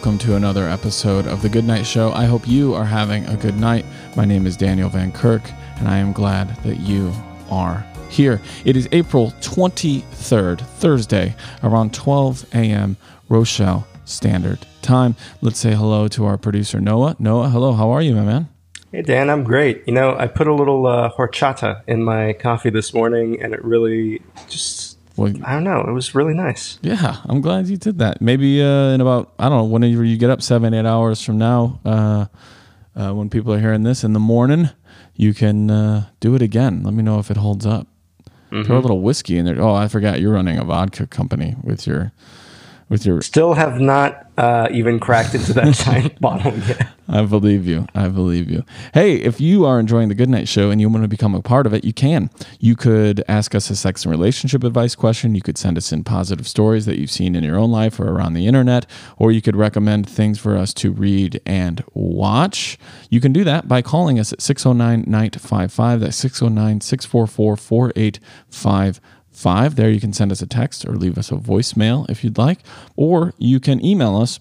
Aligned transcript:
Welcome 0.00 0.16
to 0.20 0.36
another 0.36 0.66
episode 0.66 1.26
of 1.26 1.42
The 1.42 1.50
Good 1.50 1.66
Night 1.66 1.84
Show. 1.84 2.10
I 2.12 2.24
hope 2.24 2.48
you 2.48 2.72
are 2.72 2.86
having 2.86 3.26
a 3.26 3.36
good 3.36 3.56
night. 3.58 3.84
My 4.16 4.24
name 4.24 4.46
is 4.46 4.56
Daniel 4.56 4.88
Van 4.88 5.12
Kirk, 5.12 5.42
and 5.76 5.86
I 5.86 5.98
am 5.98 6.14
glad 6.14 6.56
that 6.62 6.80
you 6.80 7.12
are 7.50 7.84
here. 8.08 8.40
It 8.64 8.78
is 8.78 8.88
April 8.92 9.32
23rd, 9.42 10.62
Thursday, 10.62 11.36
around 11.62 11.92
12 11.92 12.46
a.m. 12.54 12.96
Rochelle 13.28 13.86
Standard 14.06 14.60
Time. 14.80 15.16
Let's 15.42 15.58
say 15.58 15.74
hello 15.74 16.08
to 16.08 16.24
our 16.24 16.38
producer, 16.38 16.80
Noah. 16.80 17.16
Noah, 17.18 17.50
hello, 17.50 17.74
how 17.74 17.90
are 17.90 18.00
you, 18.00 18.14
my 18.14 18.24
man? 18.24 18.48
Hey 18.92 19.02
Dan, 19.02 19.28
I'm 19.28 19.44
great. 19.44 19.82
You 19.86 19.92
know, 19.92 20.16
I 20.16 20.28
put 20.28 20.46
a 20.46 20.54
little 20.54 20.86
uh, 20.86 21.12
horchata 21.12 21.82
in 21.86 22.02
my 22.02 22.32
coffee 22.32 22.70
this 22.70 22.94
morning, 22.94 23.42
and 23.42 23.52
it 23.52 23.62
really 23.62 24.22
just 24.48 24.96
well, 25.16 25.32
I 25.44 25.52
don't 25.52 25.64
know. 25.64 25.84
It 25.86 25.92
was 25.92 26.14
really 26.14 26.34
nice. 26.34 26.78
Yeah, 26.82 27.16
I'm 27.24 27.40
glad 27.40 27.68
you 27.68 27.76
did 27.76 27.98
that. 27.98 28.20
Maybe 28.20 28.62
uh, 28.62 28.90
in 28.90 29.00
about 29.00 29.32
I 29.38 29.48
don't 29.48 29.58
know 29.58 29.64
whenever 29.64 30.04
you 30.04 30.16
get 30.16 30.30
up 30.30 30.42
seven 30.42 30.74
eight 30.74 30.86
hours 30.86 31.22
from 31.22 31.38
now, 31.38 31.80
uh, 31.84 32.26
uh, 32.96 33.12
when 33.12 33.30
people 33.30 33.52
are 33.52 33.60
hearing 33.60 33.82
this 33.82 34.04
in 34.04 34.12
the 34.12 34.20
morning, 34.20 34.70
you 35.14 35.34
can 35.34 35.70
uh, 35.70 36.06
do 36.20 36.34
it 36.34 36.42
again. 36.42 36.82
Let 36.82 36.94
me 36.94 37.02
know 37.02 37.18
if 37.18 37.30
it 37.30 37.36
holds 37.36 37.66
up. 37.66 37.86
Mm-hmm. 38.50 38.64
Throw 38.64 38.78
a 38.78 38.80
little 38.80 39.00
whiskey 39.00 39.38
in 39.38 39.44
there. 39.44 39.60
Oh, 39.60 39.74
I 39.74 39.86
forgot 39.86 40.20
you're 40.20 40.32
running 40.32 40.58
a 40.58 40.64
vodka 40.64 41.06
company 41.06 41.54
with 41.62 41.86
your 41.86 42.12
with 42.90 43.06
your. 43.06 43.22
Still 43.22 43.54
have 43.54 43.80
not 43.80 44.26
uh, 44.36 44.68
even 44.70 45.00
cracked 45.00 45.34
into 45.34 45.54
that 45.54 45.74
giant 45.84 46.20
bottle 46.20 46.56
yet. 46.58 46.88
I 47.08 47.24
believe 47.24 47.66
you. 47.66 47.86
I 47.94 48.08
believe 48.08 48.50
you. 48.50 48.64
Hey, 48.92 49.16
if 49.16 49.40
you 49.40 49.64
are 49.64 49.80
enjoying 49.80 50.08
the 50.08 50.14
Goodnight 50.14 50.48
Show 50.48 50.70
and 50.70 50.80
you 50.80 50.88
want 50.88 51.02
to 51.02 51.08
become 51.08 51.34
a 51.34 51.40
part 51.40 51.66
of 51.66 51.72
it, 51.72 51.84
you 51.84 51.92
can. 51.92 52.30
You 52.58 52.76
could 52.76 53.24
ask 53.26 53.54
us 53.54 53.70
a 53.70 53.76
sex 53.76 54.04
and 54.04 54.10
relationship 54.10 54.62
advice 54.62 54.94
question. 54.94 55.34
You 55.34 55.40
could 55.40 55.58
send 55.58 55.76
us 55.78 55.92
in 55.92 56.04
positive 56.04 56.46
stories 56.46 56.86
that 56.86 56.98
you've 56.98 57.10
seen 57.10 57.34
in 57.34 57.42
your 57.42 57.56
own 57.56 57.70
life 57.70 57.98
or 57.98 58.08
around 58.08 58.34
the 58.34 58.46
internet, 58.46 58.86
or 59.18 59.32
you 59.32 59.40
could 59.40 59.56
recommend 59.56 60.08
things 60.08 60.38
for 60.38 60.56
us 60.56 60.74
to 60.74 60.92
read 60.92 61.40
and 61.46 61.82
watch. 61.94 62.78
You 63.08 63.20
can 63.20 63.32
do 63.32 63.44
that 63.44 63.66
by 63.66 63.82
calling 63.82 64.18
us 64.18 64.32
at 64.32 64.40
609 64.40 65.04
955. 65.06 66.00
That's 66.00 66.16
609 66.16 66.80
644 66.80 67.56
4855 67.56 69.00
five. 69.32 69.76
There 69.76 69.90
you 69.90 70.00
can 70.00 70.12
send 70.12 70.32
us 70.32 70.42
a 70.42 70.46
text 70.46 70.86
or 70.86 70.96
leave 70.96 71.18
us 71.18 71.30
a 71.30 71.36
voicemail 71.36 72.08
if 72.08 72.24
you'd 72.24 72.38
like, 72.38 72.60
or 72.96 73.34
you 73.38 73.60
can 73.60 73.84
email 73.84 74.16
us 74.16 74.40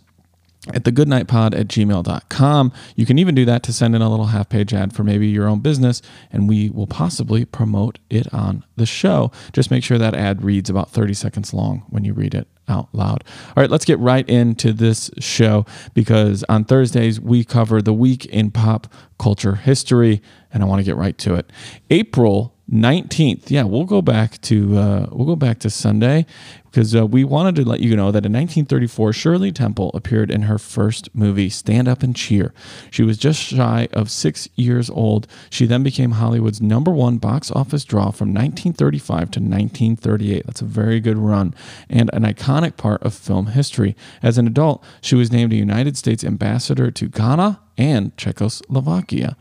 at 0.73 0.83
thegoodnightpod 0.83 1.57
at 1.57 1.67
gmail.com. 1.67 2.71
You 2.95 3.05
can 3.05 3.17
even 3.17 3.33
do 3.33 3.45
that 3.45 3.63
to 3.63 3.73
send 3.73 3.95
in 3.95 4.01
a 4.01 4.09
little 4.09 4.27
half 4.27 4.49
page 4.49 4.73
ad 4.73 4.93
for 4.93 5.03
maybe 5.03 5.27
your 5.27 5.47
own 5.47 5.59
business, 5.59 6.01
and 6.31 6.49
we 6.49 6.69
will 6.69 6.87
possibly 6.87 7.45
promote 7.45 7.99
it 8.09 8.31
on 8.33 8.65
the 8.75 8.85
show. 8.85 9.31
Just 9.53 9.71
make 9.71 9.83
sure 9.83 9.97
that 9.97 10.13
ad 10.13 10.43
reads 10.43 10.69
about 10.69 10.91
30 10.91 11.13
seconds 11.13 11.53
long 11.53 11.85
when 11.89 12.03
you 12.03 12.13
read 12.13 12.35
it 12.35 12.47
out 12.67 12.89
loud. 12.93 13.23
All 13.47 13.61
right, 13.61 13.69
let's 13.69 13.85
get 13.85 13.99
right 13.99 14.27
into 14.29 14.73
this 14.73 15.09
show 15.19 15.65
because 15.93 16.43
on 16.49 16.65
Thursdays 16.65 17.19
we 17.19 17.43
cover 17.43 17.81
the 17.81 17.93
week 17.93 18.25
in 18.25 18.51
pop 18.51 18.91
culture 19.17 19.55
history, 19.55 20.21
and 20.53 20.61
I 20.61 20.65
want 20.65 20.79
to 20.79 20.85
get 20.85 20.95
right 20.95 21.17
to 21.19 21.35
it. 21.35 21.51
April 21.89 22.53
19th. 22.71 23.49
Yeah, 23.49 23.63
we'll 23.63 23.85
go 23.85 24.01
back 24.01 24.39
to 24.41 24.77
uh, 24.77 25.07
we'll 25.11 25.25
go 25.25 25.35
back 25.35 25.59
to 25.59 25.69
Sunday 25.69 26.25
because 26.65 26.95
uh, 26.95 27.05
we 27.05 27.23
wanted 27.23 27.55
to 27.55 27.67
let 27.67 27.79
you 27.79 27.95
know 27.95 28.11
that 28.11 28.25
in 28.25 28.33
1934 28.33 29.11
Shirley 29.13 29.51
Temple 29.51 29.89
appeared 29.95 30.29
in 30.29 30.43
her 30.43 30.59
first 30.59 31.13
movie 31.15 31.49
Stand 31.49 31.87
Up 31.87 32.03
and 32.03 32.15
Cheer. 32.15 32.53
She 32.91 33.01
was 33.01 33.17
just 33.17 33.41
shy 33.41 33.87
of 33.91 34.11
6 34.11 34.49
years 34.55 34.89
old. 34.89 35.27
She 35.49 35.65
then 35.65 35.81
became 35.81 36.11
Hollywood's 36.11 36.61
number 36.61 36.91
1 36.91 37.17
box 37.17 37.49
office 37.51 37.83
draw 37.83 38.11
from 38.11 38.29
1935 38.29 39.17
to 39.31 39.39
1938. 39.39 40.45
That's 40.45 40.61
a 40.61 40.65
very 40.65 40.99
good 40.99 41.17
run 41.17 41.55
and 41.89 42.09
an 42.13 42.23
iconic 42.23 42.77
part 42.77 43.01
of 43.01 43.15
film 43.15 43.47
history. 43.47 43.95
As 44.21 44.37
an 44.37 44.45
adult, 44.45 44.83
she 45.01 45.15
was 45.15 45.31
named 45.31 45.53
a 45.53 45.57
United 45.57 45.97
States 45.97 46.23
ambassador 46.23 46.91
to 46.91 47.07
Ghana 47.07 47.59
and 47.79 48.15
Czechoslovakia. 48.17 49.35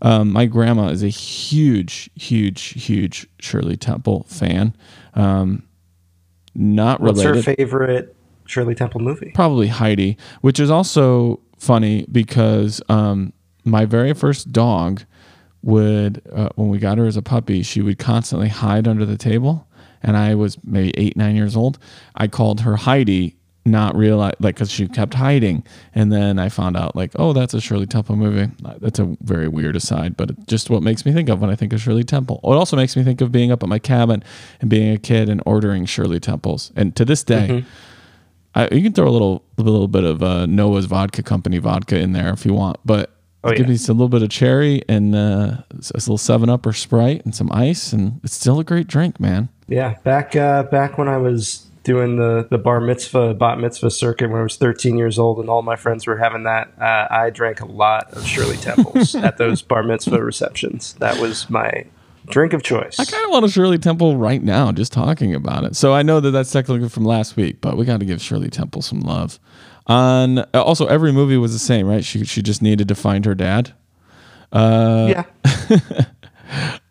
Um, 0.00 0.32
my 0.32 0.46
grandma 0.46 0.88
is 0.88 1.02
a 1.02 1.08
huge, 1.08 2.08
huge, 2.14 2.62
huge 2.82 3.26
Shirley 3.40 3.76
Temple 3.76 4.24
fan. 4.28 4.74
Um, 5.14 5.64
not 6.54 7.00
related. 7.02 7.34
What's 7.34 7.46
her 7.46 7.54
favorite 7.56 8.16
Shirley 8.46 8.74
Temple 8.74 9.00
movie? 9.00 9.32
Probably 9.34 9.66
Heidi, 9.66 10.16
which 10.40 10.58
is 10.58 10.70
also 10.70 11.40
funny 11.58 12.06
because 12.10 12.80
um, 12.88 13.32
my 13.64 13.84
very 13.84 14.14
first 14.14 14.52
dog 14.52 15.02
would, 15.62 16.22
uh, 16.32 16.48
when 16.54 16.68
we 16.68 16.78
got 16.78 16.96
her 16.96 17.06
as 17.06 17.16
a 17.16 17.22
puppy, 17.22 17.62
she 17.62 17.82
would 17.82 17.98
constantly 17.98 18.48
hide 18.48 18.88
under 18.88 19.04
the 19.04 19.18
table. 19.18 19.66
And 20.02 20.16
I 20.16 20.34
was 20.34 20.56
maybe 20.64 20.92
eight, 20.96 21.16
nine 21.16 21.36
years 21.36 21.54
old. 21.56 21.78
I 22.14 22.26
called 22.26 22.62
her 22.62 22.76
Heidi 22.76 23.36
not 23.64 23.94
realize 23.94 24.34
like 24.40 24.54
because 24.54 24.70
she 24.70 24.88
kept 24.88 25.14
hiding. 25.14 25.64
And 25.94 26.12
then 26.12 26.38
i 26.38 26.48
found 26.48 26.76
out 26.76 26.96
like 26.96 27.12
oh 27.16 27.32
that's 27.32 27.54
a 27.54 27.60
shirley 27.60 27.86
temple 27.86 28.16
movie. 28.16 28.50
That's 28.78 28.98
a 28.98 29.16
very 29.20 29.48
weird 29.48 29.76
aside 29.76 30.16
but 30.16 30.46
just 30.46 30.70
what 30.70 30.82
makes 30.82 31.04
me 31.04 31.12
think 31.12 31.28
of 31.28 31.40
when 31.40 31.50
i 31.50 31.54
think 31.54 31.72
of 31.72 31.80
shirley 31.80 32.04
temple. 32.04 32.40
It 32.42 32.48
also 32.48 32.76
makes 32.76 32.96
me 32.96 33.02
think 33.04 33.20
of 33.20 33.32
being 33.32 33.52
up 33.52 33.62
at 33.62 33.68
my 33.68 33.78
cabin 33.78 34.22
and 34.60 34.70
being 34.70 34.92
a 34.92 34.98
kid 34.98 35.28
and 35.28 35.42
ordering 35.46 35.84
shirley 35.84 36.20
temples. 36.20 36.72
And 36.76 36.96
to 36.96 37.04
this 37.04 37.22
day 37.22 37.48
mm-hmm. 37.48 37.68
I, 38.54 38.68
you 38.74 38.82
can 38.82 38.92
throw 38.92 39.06
a 39.06 39.10
little 39.10 39.44
a 39.58 39.62
little 39.62 39.88
bit 39.88 40.04
of 40.04 40.22
uh, 40.22 40.46
noah's 40.46 40.86
vodka 40.86 41.22
company 41.22 41.58
vodka 41.58 41.98
in 41.98 42.12
there 42.12 42.32
if 42.32 42.44
you 42.46 42.54
want 42.54 42.78
but 42.84 43.14
oh, 43.44 43.50
give 43.50 43.66
yeah. 43.66 43.72
me 43.72 43.74
a 43.74 43.92
little 43.92 44.08
bit 44.08 44.22
of 44.22 44.30
cherry 44.30 44.82
and 44.88 45.14
uh, 45.14 45.58
a 45.70 45.94
little 45.94 46.18
seven 46.18 46.48
up 46.48 46.64
or 46.66 46.72
sprite 46.72 47.24
and 47.24 47.34
some 47.34 47.50
ice 47.52 47.92
and 47.92 48.20
it's 48.24 48.34
still 48.34 48.58
a 48.58 48.64
great 48.64 48.86
drink 48.86 49.20
man. 49.20 49.50
Yeah 49.68 49.96
back 50.02 50.34
uh, 50.34 50.62
back 50.64 50.96
when 50.96 51.08
i 51.08 51.18
was 51.18 51.69
doing 51.90 52.16
the 52.16 52.46
the 52.50 52.58
bar 52.58 52.80
mitzvah 52.80 53.34
bat 53.34 53.58
mitzvah 53.58 53.90
circuit 53.90 54.30
when 54.30 54.40
I 54.40 54.44
was 54.44 54.56
13 54.56 54.96
years 54.96 55.18
old, 55.18 55.40
and 55.40 55.50
all 55.50 55.62
my 55.62 55.74
friends 55.74 56.06
were 56.06 56.16
having 56.16 56.44
that. 56.44 56.72
Uh, 56.80 57.08
I 57.10 57.30
drank 57.30 57.60
a 57.60 57.66
lot 57.66 58.12
of 58.12 58.24
Shirley 58.24 58.56
Temples 58.56 59.14
at 59.16 59.38
those 59.38 59.60
bar 59.60 59.82
mitzvah 59.82 60.22
receptions. 60.22 60.94
That 60.94 61.18
was 61.18 61.50
my 61.50 61.84
drink 62.26 62.52
of 62.52 62.62
choice. 62.62 63.00
I 63.00 63.04
kind 63.04 63.24
of 63.24 63.30
want 63.30 63.44
a 63.44 63.48
Shirley 63.48 63.78
Temple 63.78 64.16
right 64.16 64.40
now, 64.40 64.70
just 64.70 64.92
talking 64.92 65.34
about 65.34 65.64
it. 65.64 65.74
So 65.74 65.92
I 65.92 66.02
know 66.02 66.20
that 66.20 66.30
that's 66.30 66.52
technically 66.52 66.88
from 66.88 67.04
last 67.04 67.34
week, 67.34 67.60
but 67.60 67.76
we 67.76 67.84
got 67.84 67.98
to 67.98 68.06
give 68.06 68.22
Shirley 68.22 68.50
Temple 68.50 68.82
some 68.82 69.00
love. 69.00 69.40
On 69.88 70.38
uh, 70.38 70.46
also, 70.54 70.86
every 70.86 71.10
movie 71.10 71.38
was 71.38 71.52
the 71.52 71.58
same, 71.58 71.88
right? 71.88 72.04
She 72.04 72.24
she 72.24 72.40
just 72.40 72.62
needed 72.62 72.86
to 72.86 72.94
find 72.94 73.24
her 73.24 73.34
dad. 73.34 73.74
Uh, 74.52 75.24
yeah. 75.44 76.04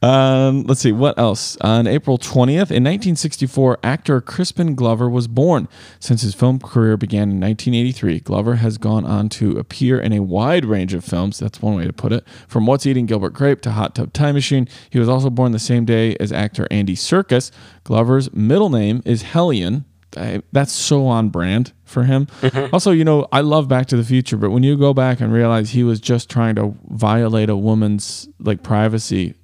Um, 0.02 0.64
let's 0.64 0.82
see 0.82 0.92
what 0.92 1.18
else. 1.20 1.58
On 1.62 1.86
April 1.86 2.18
20th, 2.18 2.72
in 2.72 2.84
1964, 2.84 3.80
actor 3.84 4.22
Crispin 4.22 4.76
Glover 4.76 5.10
was 5.10 5.28
born. 5.28 5.68
Since 6.00 6.22
his 6.22 6.34
film 6.34 6.60
career 6.60 6.96
began 6.96 7.24
in 7.24 7.40
1983, 7.40 8.22
Glover 8.22 8.56
has 8.56 8.78
gone 8.78 9.06
on 9.06 9.30
to 9.30 9.58
appear 9.58 10.00
in 10.00 10.14
a 10.14 10.22
wide 10.22 10.66
range 10.66 10.94
of 10.94 11.04
films. 11.04 11.40
That's 11.40 11.62
one 11.62 11.76
way 11.76 11.86
to 11.86 11.94
put 11.94 12.14
it. 12.14 12.26
From 12.48 12.66
What's 12.66 12.86
Eating 12.86 13.06
Gilbert 13.06 13.34
Grape 13.34 13.62
to 13.62 13.72
Hot 13.72 13.96
Tub 13.96 14.14
Time 14.14 14.36
Machine. 14.36 14.68
He 14.90 15.00
was 15.00 15.10
also 15.10 15.30
born 15.30 15.52
the 15.52 15.60
same 15.60 15.86
day 15.86 16.16
as 16.20 16.32
actor 16.32 16.68
Andy 16.72 16.96
Serkis. 16.96 17.52
Glover's 17.84 18.32
middle 18.34 18.70
name 18.70 19.02
is 19.06 19.24
Hellion. 19.24 19.86
I, 20.18 20.42
that's 20.52 20.72
so 20.72 21.06
on 21.06 21.30
brand 21.30 21.74
for 21.84 22.04
him. 22.04 22.26
Mm-hmm. 22.42 22.74
Also, 22.74 22.92
you 22.92 23.04
know, 23.04 23.28
I 23.32 23.42
love 23.42 23.68
Back 23.68 23.88
to 23.88 23.98
the 23.98 24.04
Future, 24.04 24.38
but 24.38 24.50
when 24.50 24.64
you 24.64 24.78
go 24.78 24.94
back 24.94 25.20
and 25.20 25.32
realize 25.32 25.72
he 25.72 25.84
was 25.84 26.00
just 26.00 26.30
trying 26.30 26.56
to 26.56 26.76
violate 26.90 27.50
a 27.50 27.56
woman's 27.56 28.28
like 28.40 28.64
privacy 28.64 29.36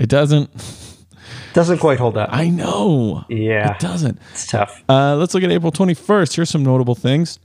it 0.00 0.08
doesn't. 0.08 0.50
Doesn't 1.52 1.78
quite 1.78 1.98
hold 1.98 2.16
up. 2.16 2.30
I 2.32 2.48
know. 2.48 3.24
Yeah. 3.28 3.74
It 3.74 3.80
doesn't. 3.80 4.18
It's 4.32 4.46
tough. 4.46 4.82
Uh, 4.88 5.16
let's 5.16 5.34
look 5.34 5.42
at 5.42 5.50
April 5.50 5.70
21st. 5.70 6.34
Here's 6.34 6.48
some 6.48 6.62
notable 6.62 6.94
things. 6.94 7.38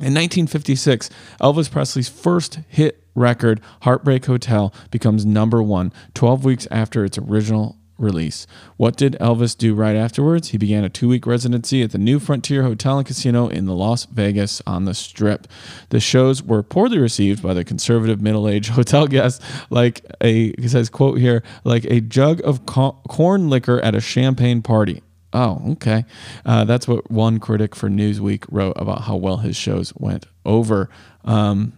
In 0.00 0.12
1956, 0.12 1.08
Elvis 1.40 1.70
Presley's 1.70 2.08
first 2.08 2.58
hit 2.68 3.02
record, 3.14 3.60
Heartbreak 3.82 4.26
Hotel, 4.26 4.74
becomes 4.90 5.24
number 5.24 5.62
one 5.62 5.92
12 6.14 6.44
weeks 6.44 6.68
after 6.70 7.04
its 7.04 7.16
original 7.16 7.76
release. 7.98 8.46
What 8.76 8.96
did 8.96 9.14
Elvis 9.20 9.56
do 9.56 9.74
right 9.74 9.96
afterwards? 9.96 10.48
He 10.48 10.58
began 10.58 10.84
a 10.84 10.88
two 10.88 11.08
week 11.08 11.26
residency 11.26 11.82
at 11.82 11.92
the 11.92 11.98
New 11.98 12.18
Frontier 12.18 12.62
Hotel 12.62 12.98
and 12.98 13.06
Casino 13.06 13.48
in 13.48 13.66
the 13.66 13.74
Las 13.74 14.04
Vegas 14.06 14.62
on 14.66 14.84
the 14.84 14.94
Strip. 14.94 15.46
The 15.90 16.00
shows 16.00 16.42
were 16.42 16.62
poorly 16.62 16.98
received 16.98 17.42
by 17.42 17.54
the 17.54 17.64
conservative 17.64 18.20
middle 18.20 18.48
aged 18.48 18.70
hotel 18.72 19.06
guests, 19.06 19.44
like 19.70 20.04
a, 20.20 20.52
he 20.60 20.68
says, 20.68 20.88
quote 20.88 21.18
here, 21.18 21.42
like 21.64 21.84
a 21.84 22.00
jug 22.00 22.40
of 22.44 22.66
co- 22.66 22.98
corn 23.08 23.50
liquor 23.50 23.80
at 23.80 23.94
a 23.94 24.00
champagne 24.00 24.62
party. 24.62 25.02
Oh, 25.32 25.72
okay. 25.72 26.04
Uh, 26.46 26.64
that's 26.64 26.86
what 26.86 27.10
one 27.10 27.40
critic 27.40 27.74
for 27.74 27.88
Newsweek 27.88 28.44
wrote 28.50 28.74
about 28.76 29.02
how 29.02 29.16
well 29.16 29.38
his 29.38 29.56
shows 29.56 29.92
went 29.96 30.26
over. 30.44 30.88
Um, 31.24 31.72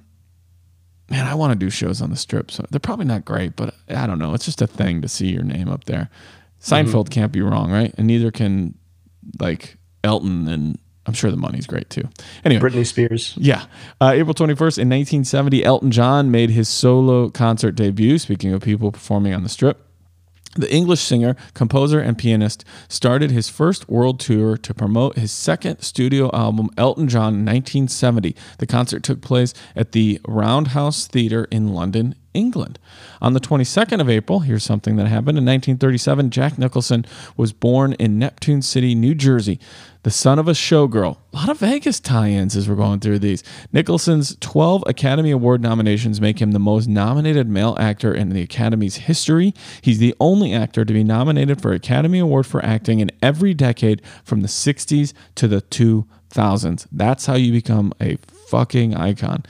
man, 1.11 1.27
I 1.27 1.35
want 1.35 1.53
to 1.53 1.59
do 1.59 1.71
shows 1.71 2.01
on 2.01 2.11
the 2.11 2.17
strip. 2.17 2.51
So 2.51 2.65
they're 2.71 2.81
probably 2.81 3.07
not 3.07 3.25
great, 3.25 3.57
but 3.57 3.75
I 3.89 4.07
don't 4.07 4.19
know. 4.19 4.35
It's 4.35 4.45
just 4.45 4.63
a 4.63 4.67
thing 4.67 5.03
to 5.03 5.09
see 5.09 5.29
your 5.29 5.43
name 5.43 5.69
up 5.69 5.85
there. 5.85 6.11
Seinfeld 6.61 7.05
mm-hmm. 7.05 7.13
can't 7.13 7.33
be 7.33 7.43
wrong, 7.43 7.71
right? 7.71 7.95
And 7.97 8.07
neither 8.07 8.31
can 8.31 8.77
like 9.39 9.77
Elton 10.03 10.49
and 10.49 10.79
I'm 11.07 11.15
sure 11.15 11.31
the 11.31 11.37
money's 11.37 11.67
great 11.67 11.89
too. 11.89 12.09
Anyway, 12.45 12.61
Britney 12.61 12.87
Spears. 12.87 13.35
Yeah. 13.37 13.67
Uh, 14.01 14.13
April 14.15 14.35
21st 14.35 14.79
in 14.79 14.89
1970, 14.89 15.65
Elton 15.65 15.91
John 15.91 16.31
made 16.31 16.51
his 16.51 16.69
solo 16.69 17.31
concert 17.31 17.73
debut. 17.73 18.19
Speaking 18.19 18.53
of 18.53 18.63
people 18.63 18.91
performing 18.91 19.33
on 19.33 19.43
the 19.43 19.49
strip. 19.49 19.83
The 20.57 20.73
English 20.73 21.01
singer, 21.01 21.37
composer, 21.53 22.01
and 22.01 22.17
pianist 22.17 22.65
started 22.89 23.31
his 23.31 23.51
first 23.51 23.89
world 23.89 24.19
tour 24.19 24.57
to 24.57 24.75
promote 24.75 25.19
his 25.19 25.31
second 25.31 25.83
studio 25.83 26.31
album, 26.33 26.71
Elton 26.79 27.09
John, 27.09 27.35
in 27.35 27.45
1970. 27.45 28.35
The 28.59 28.67
concert 28.67 29.03
took 29.03 29.21
place 29.21 29.53
at 29.75 29.93
the 29.93 30.19
Roundhouse 30.27 31.07
Theatre 31.07 31.47
in 31.51 31.75
London, 31.75 32.15
England. 32.37 32.79
On 33.21 33.33
the 33.33 33.41
22nd 33.41 34.01
of 34.01 34.11
April, 34.11 34.41
here's 34.41 34.65
something 34.65 34.97
that 34.97 35.07
happened. 35.07 35.39
In 35.39 35.45
1937, 35.45 36.31
Jack 36.31 36.59
Nicholson 36.59 37.05
was 37.37 37.53
born 37.53 37.95
in 37.95 38.19
Neptune 38.19 38.63
City, 38.63 38.95
New 38.95 39.15
Jersey, 39.15 39.59
the 40.03 40.11
son 40.11 40.39
of 40.39 40.47
a 40.47 40.53
showgirl. 40.53 41.17
A 41.33 41.37
lot 41.37 41.49
of 41.49 41.59
Vegas 41.59 41.99
tie 41.99 42.29
ins 42.29 42.55
as 42.55 42.69
we're 42.69 42.77
going 42.77 43.01
through 43.01 43.19
these. 43.19 43.43
Nicholson's 43.73 44.37
12 44.41 44.85
Academy 44.87 45.31
Award 45.33 45.63
nominations 45.63 46.21
make 46.21 46.41
him 46.41 46.53
the 46.53 46.61
most 46.61 46.87
nominated 46.87 47.49
male 47.49 47.77
actor 47.81 48.15
in 48.15 48.29
the 48.29 48.43
Academy's 48.43 48.97
history. 48.97 49.53
He's 49.81 49.99
the 49.99 50.15
only 50.21 50.53
actor 50.55 50.85
to 50.85 50.93
be 50.93 51.03
nominated 51.03 51.61
for 51.61 51.73
Academy 51.73 52.21
Award 52.21 52.47
for 52.47 52.65
acting 52.65 53.01
in 53.01 53.11
every 53.21 53.55
decade 53.55 54.01
from 54.23 54.43
the 54.43 54.49
60s 54.49 55.13
to 55.35 55.49
the 55.49 55.63
2000s. 55.63 56.87
That's 56.93 57.27
how 57.27 57.35
you 57.35 57.51
become 57.51 57.93
a 58.01 58.17
fucking 58.49 58.95
icon 58.95 59.43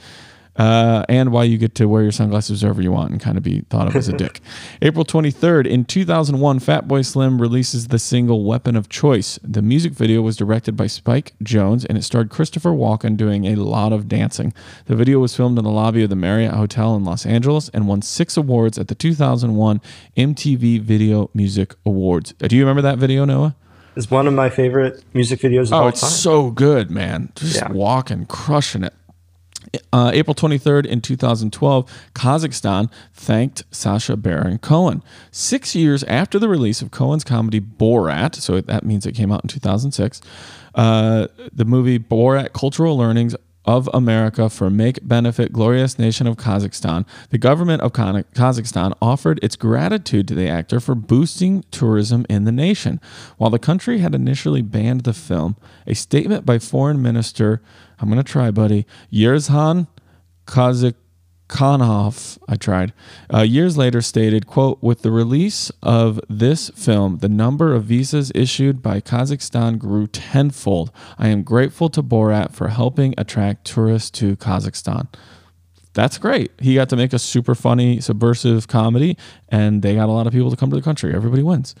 uh, 0.57 1.05
and 1.07 1.31
why 1.31 1.43
you 1.43 1.57
get 1.57 1.75
to 1.75 1.87
wear 1.87 2.03
your 2.03 2.11
sunglasses 2.11 2.63
wherever 2.63 2.81
you 2.81 2.91
want 2.91 3.11
and 3.11 3.21
kind 3.21 3.37
of 3.37 3.43
be 3.43 3.61
thought 3.69 3.87
of 3.87 3.95
as 3.95 4.07
a 4.07 4.13
dick. 4.17 4.41
April 4.81 5.05
23rd, 5.05 5.67
in 5.67 5.85
2001, 5.85 6.59
Fatboy 6.59 7.05
Slim 7.05 7.39
releases 7.41 7.89
the 7.89 7.99
single 7.99 8.43
Weapon 8.43 8.75
of 8.75 8.89
Choice. 8.89 9.39
The 9.43 9.61
music 9.61 9.91
video 9.93 10.21
was 10.21 10.35
directed 10.37 10.75
by 10.75 10.87
Spike 10.87 11.33
Jonze 11.43 11.85
and 11.87 11.97
it 11.97 12.03
starred 12.03 12.29
Christopher 12.29 12.71
Walken 12.71 13.15
doing 13.17 13.45
a 13.45 13.55
lot 13.55 13.93
of 13.93 14.07
dancing. 14.07 14.53
The 14.85 14.95
video 14.95 15.19
was 15.19 15.35
filmed 15.35 15.57
in 15.57 15.63
the 15.63 15.71
lobby 15.71 16.03
of 16.03 16.09
the 16.09 16.15
Marriott 16.15 16.53
Hotel 16.53 16.95
in 16.95 17.03
Los 17.03 17.25
Angeles 17.25 17.69
and 17.69 17.87
won 17.87 18.01
six 18.01 18.35
awards 18.37 18.77
at 18.77 18.87
the 18.87 18.95
2001 18.95 19.81
MTV 20.17 20.81
Video 20.81 21.29
Music 21.33 21.75
Awards. 21.85 22.33
Uh, 22.41 22.47
do 22.47 22.55
you 22.55 22.63
remember 22.63 22.81
that 22.81 22.97
video, 22.97 23.25
Noah? 23.25 23.55
It's 23.95 24.11
one 24.11 24.27
of 24.27 24.33
my 24.33 24.49
favorite 24.49 25.03
music 25.13 25.39
videos 25.39 25.67
of 25.67 25.73
oh, 25.73 25.77
all 25.77 25.87
it's 25.87 26.01
so 26.07 26.51
good, 26.51 26.91
man. 26.91 27.31
Just 27.35 27.55
Yeah. 27.55 27.71
walking, 27.71 28.25
crushing 28.27 28.83
it. 28.83 28.93
Uh, 29.91 30.11
April 30.13 30.33
23rd 30.35 30.85
in 30.85 31.01
2012, 31.01 31.91
Kazakhstan 32.13 32.89
thanked 33.13 33.63
Sacha 33.71 34.15
Baron 34.15 34.57
Cohen. 34.59 35.03
Six 35.31 35.75
years 35.75 36.03
after 36.03 36.39
the 36.39 36.49
release 36.49 36.81
of 36.81 36.91
Cohen's 36.91 37.23
comedy 37.23 37.59
Borat, 37.59 38.35
so 38.35 38.61
that 38.61 38.83
means 38.85 39.05
it 39.05 39.13
came 39.13 39.31
out 39.31 39.43
in 39.43 39.47
2006, 39.49 40.21
uh, 40.75 41.27
the 41.51 41.65
movie 41.65 41.99
Borat 41.99 42.53
Cultural 42.53 42.97
Learnings 42.97 43.35
of 43.67 43.89
America 43.93 44.49
for 44.49 44.69
Make 44.69 45.05
Benefit 45.05 45.51
Glorious 45.51 45.99
Nation 45.99 46.25
of 46.25 46.37
Kazakhstan, 46.37 47.05
the 47.29 47.37
government 47.37 47.81
of 47.81 47.91
Kazakhstan 47.91 48.93
offered 49.01 49.39
its 49.43 49.57
gratitude 49.57 50.27
to 50.29 50.35
the 50.35 50.47
actor 50.47 50.79
for 50.79 50.95
boosting 50.95 51.65
tourism 51.69 52.25
in 52.29 52.45
the 52.45 52.51
nation. 52.51 53.01
While 53.37 53.49
the 53.49 53.59
country 53.59 53.99
had 53.99 54.15
initially 54.15 54.61
banned 54.61 55.01
the 55.01 55.13
film, 55.13 55.57
a 55.85 55.93
statement 55.93 56.45
by 56.45 56.59
Foreign 56.59 57.01
Minister, 57.01 57.61
I'm 57.99 58.09
going 58.09 58.23
to 58.23 58.31
try, 58.31 58.49
buddy, 58.51 58.85
Yerzhan 59.11 59.87
Kazakhanov, 61.47 62.37
I 62.47 62.55
tried, 62.55 62.93
uh, 63.33 63.41
years 63.41 63.77
later 63.77 64.01
stated, 64.01 64.47
quote, 64.47 64.79
with 64.81 65.01
the 65.01 65.11
release 65.11 65.71
of 65.81 66.19
this 66.29 66.69
film, 66.75 67.19
the 67.19 67.29
number 67.29 67.73
of 67.73 67.85
visas 67.85 68.31
issued 68.35 68.81
by 68.81 68.99
Kazakhstan 68.99 69.77
grew 69.77 70.07
tenfold. 70.07 70.91
I 71.17 71.29
am 71.29 71.43
grateful 71.43 71.89
to 71.89 72.03
Borat 72.03 72.53
for 72.53 72.69
helping 72.69 73.13
attract 73.17 73.65
tourists 73.65 74.11
to 74.11 74.35
Kazakhstan. 74.35 75.07
That's 75.97 76.19
great. 76.19 76.51
He 76.59 76.75
got 76.75 76.89
to 76.89 76.95
make 76.95 77.11
a 77.11 77.17
super 77.17 77.55
funny, 77.55 77.99
subversive 78.01 78.67
comedy, 78.67 79.17
and 79.49 79.81
they 79.81 79.95
got 79.95 80.09
a 80.09 80.11
lot 80.11 80.27
of 80.27 80.31
people 80.31 80.51
to 80.51 80.55
come 80.55 80.69
to 80.69 80.75
the 80.75 80.81
country. 80.83 81.11
Everybody 81.11 81.41
wins. 81.41 81.73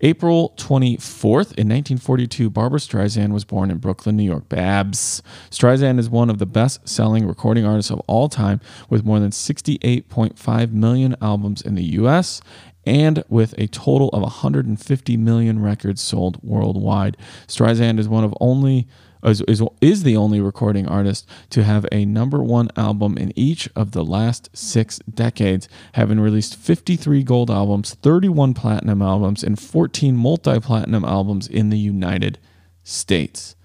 April 0.00 0.54
24th, 0.56 1.54
in 1.54 1.68
1942, 1.68 2.50
Barbra 2.50 2.80
Streisand 2.80 3.32
was 3.32 3.44
born 3.44 3.70
in 3.70 3.78
Brooklyn, 3.78 4.16
New 4.16 4.24
York. 4.24 4.48
Babs. 4.48 5.22
Streisand 5.50 6.00
is 6.00 6.10
one 6.10 6.30
of 6.30 6.38
the 6.38 6.46
best 6.46 6.88
selling 6.88 7.28
recording 7.28 7.64
artists 7.64 7.92
of 7.92 8.00
all 8.08 8.28
time, 8.28 8.60
with 8.88 9.04
more 9.04 9.20
than 9.20 9.30
68.5 9.30 10.72
million 10.72 11.14
albums 11.22 11.62
in 11.62 11.76
the 11.76 11.84
US 11.84 12.42
and 12.84 13.22
with 13.28 13.54
a 13.56 13.68
total 13.68 14.08
of 14.08 14.22
150 14.22 15.16
million 15.16 15.62
records 15.62 16.00
sold 16.00 16.42
worldwide. 16.42 17.16
Streisand 17.46 18.00
is 18.00 18.08
one 18.08 18.24
of 18.24 18.34
only 18.40 18.88
is, 19.24 19.40
is, 19.42 19.62
is 19.80 20.02
the 20.02 20.16
only 20.16 20.40
recording 20.40 20.86
artist 20.88 21.26
to 21.50 21.62
have 21.64 21.86
a 21.92 22.04
number 22.04 22.42
one 22.42 22.70
album 22.76 23.16
in 23.18 23.32
each 23.36 23.68
of 23.76 23.92
the 23.92 24.04
last 24.04 24.48
six 24.52 24.98
decades, 25.12 25.68
having 25.94 26.20
released 26.20 26.56
53 26.56 27.22
gold 27.22 27.50
albums, 27.50 27.94
31 27.94 28.54
platinum 28.54 29.02
albums, 29.02 29.42
and 29.42 29.58
14 29.58 30.16
multi 30.16 30.58
platinum 30.60 31.04
albums 31.04 31.46
in 31.48 31.70
the 31.70 31.78
United 31.78 32.38
States. 32.82 33.56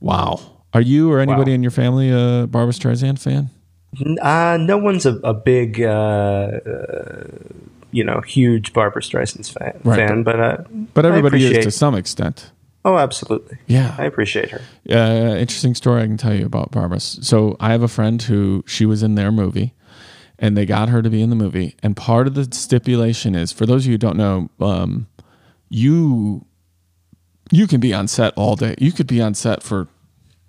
Wow. 0.00 0.40
Are 0.72 0.80
you 0.80 1.10
or 1.12 1.20
anybody 1.20 1.50
Wow. 1.50 1.56
in 1.56 1.62
your 1.62 1.70
family 1.72 2.10
a 2.10 2.46
Barbra 2.46 2.72
Streisand 2.72 3.18
fan? 3.18 3.50
Uh, 4.22 4.56
no 4.60 4.78
one's 4.78 5.04
a, 5.04 5.16
a 5.24 5.34
big, 5.34 5.80
uh, 5.82 5.88
uh, 5.88 7.24
you 7.90 8.04
know, 8.04 8.20
huge 8.20 8.72
Barbra 8.72 9.02
Streisand 9.02 9.50
fan, 9.52 9.80
Right, 9.82 9.98
fan 9.98 10.22
but 10.22 10.40
uh, 10.40 10.56
But 10.94 11.04
everybody 11.06 11.44
is 11.44 11.64
to 11.64 11.70
some 11.72 11.96
extent. 11.96 12.52
Oh, 12.84 12.96
absolutely. 12.96 13.58
Yeah. 13.66 13.94
I 13.98 14.04
appreciate 14.04 14.50
her. 14.50 14.62
uh, 14.90 15.36
interesting 15.36 15.74
story 15.74 16.02
I 16.02 16.06
can 16.06 16.16
tell 16.16 16.34
you 16.34 16.46
about 16.46 16.70
Barbra. 16.70 17.00
So 17.00 17.56
I 17.60 17.72
have 17.72 17.82
a 17.82 17.88
friend 17.88 18.22
who 18.22 18.64
she 18.66 18.86
was 18.86 19.02
in 19.02 19.16
their 19.16 19.30
movie, 19.30 19.74
and 20.38 20.56
they 20.56 20.64
got 20.64 20.88
her 20.88 21.02
to 21.02 21.10
be 21.10 21.20
in 21.20 21.28
the 21.30 21.36
movie. 21.36 21.76
And 21.82 21.94
part 21.96 22.26
of 22.26 22.34
the 22.34 22.48
stipulation 22.50 23.34
is, 23.34 23.52
for 23.52 23.66
those 23.66 23.82
of 23.82 23.86
you 23.88 23.92
who 23.94 23.98
don't 23.98 24.16
know, 24.16 24.48
um, 24.60 25.08
you 25.68 26.46
you 27.52 27.66
can 27.66 27.80
be 27.80 27.92
on 27.92 28.08
set 28.08 28.32
all 28.36 28.56
day. 28.56 28.74
You 28.78 28.92
could 28.92 29.06
be 29.06 29.20
on 29.20 29.34
set 29.34 29.62
for 29.62 29.88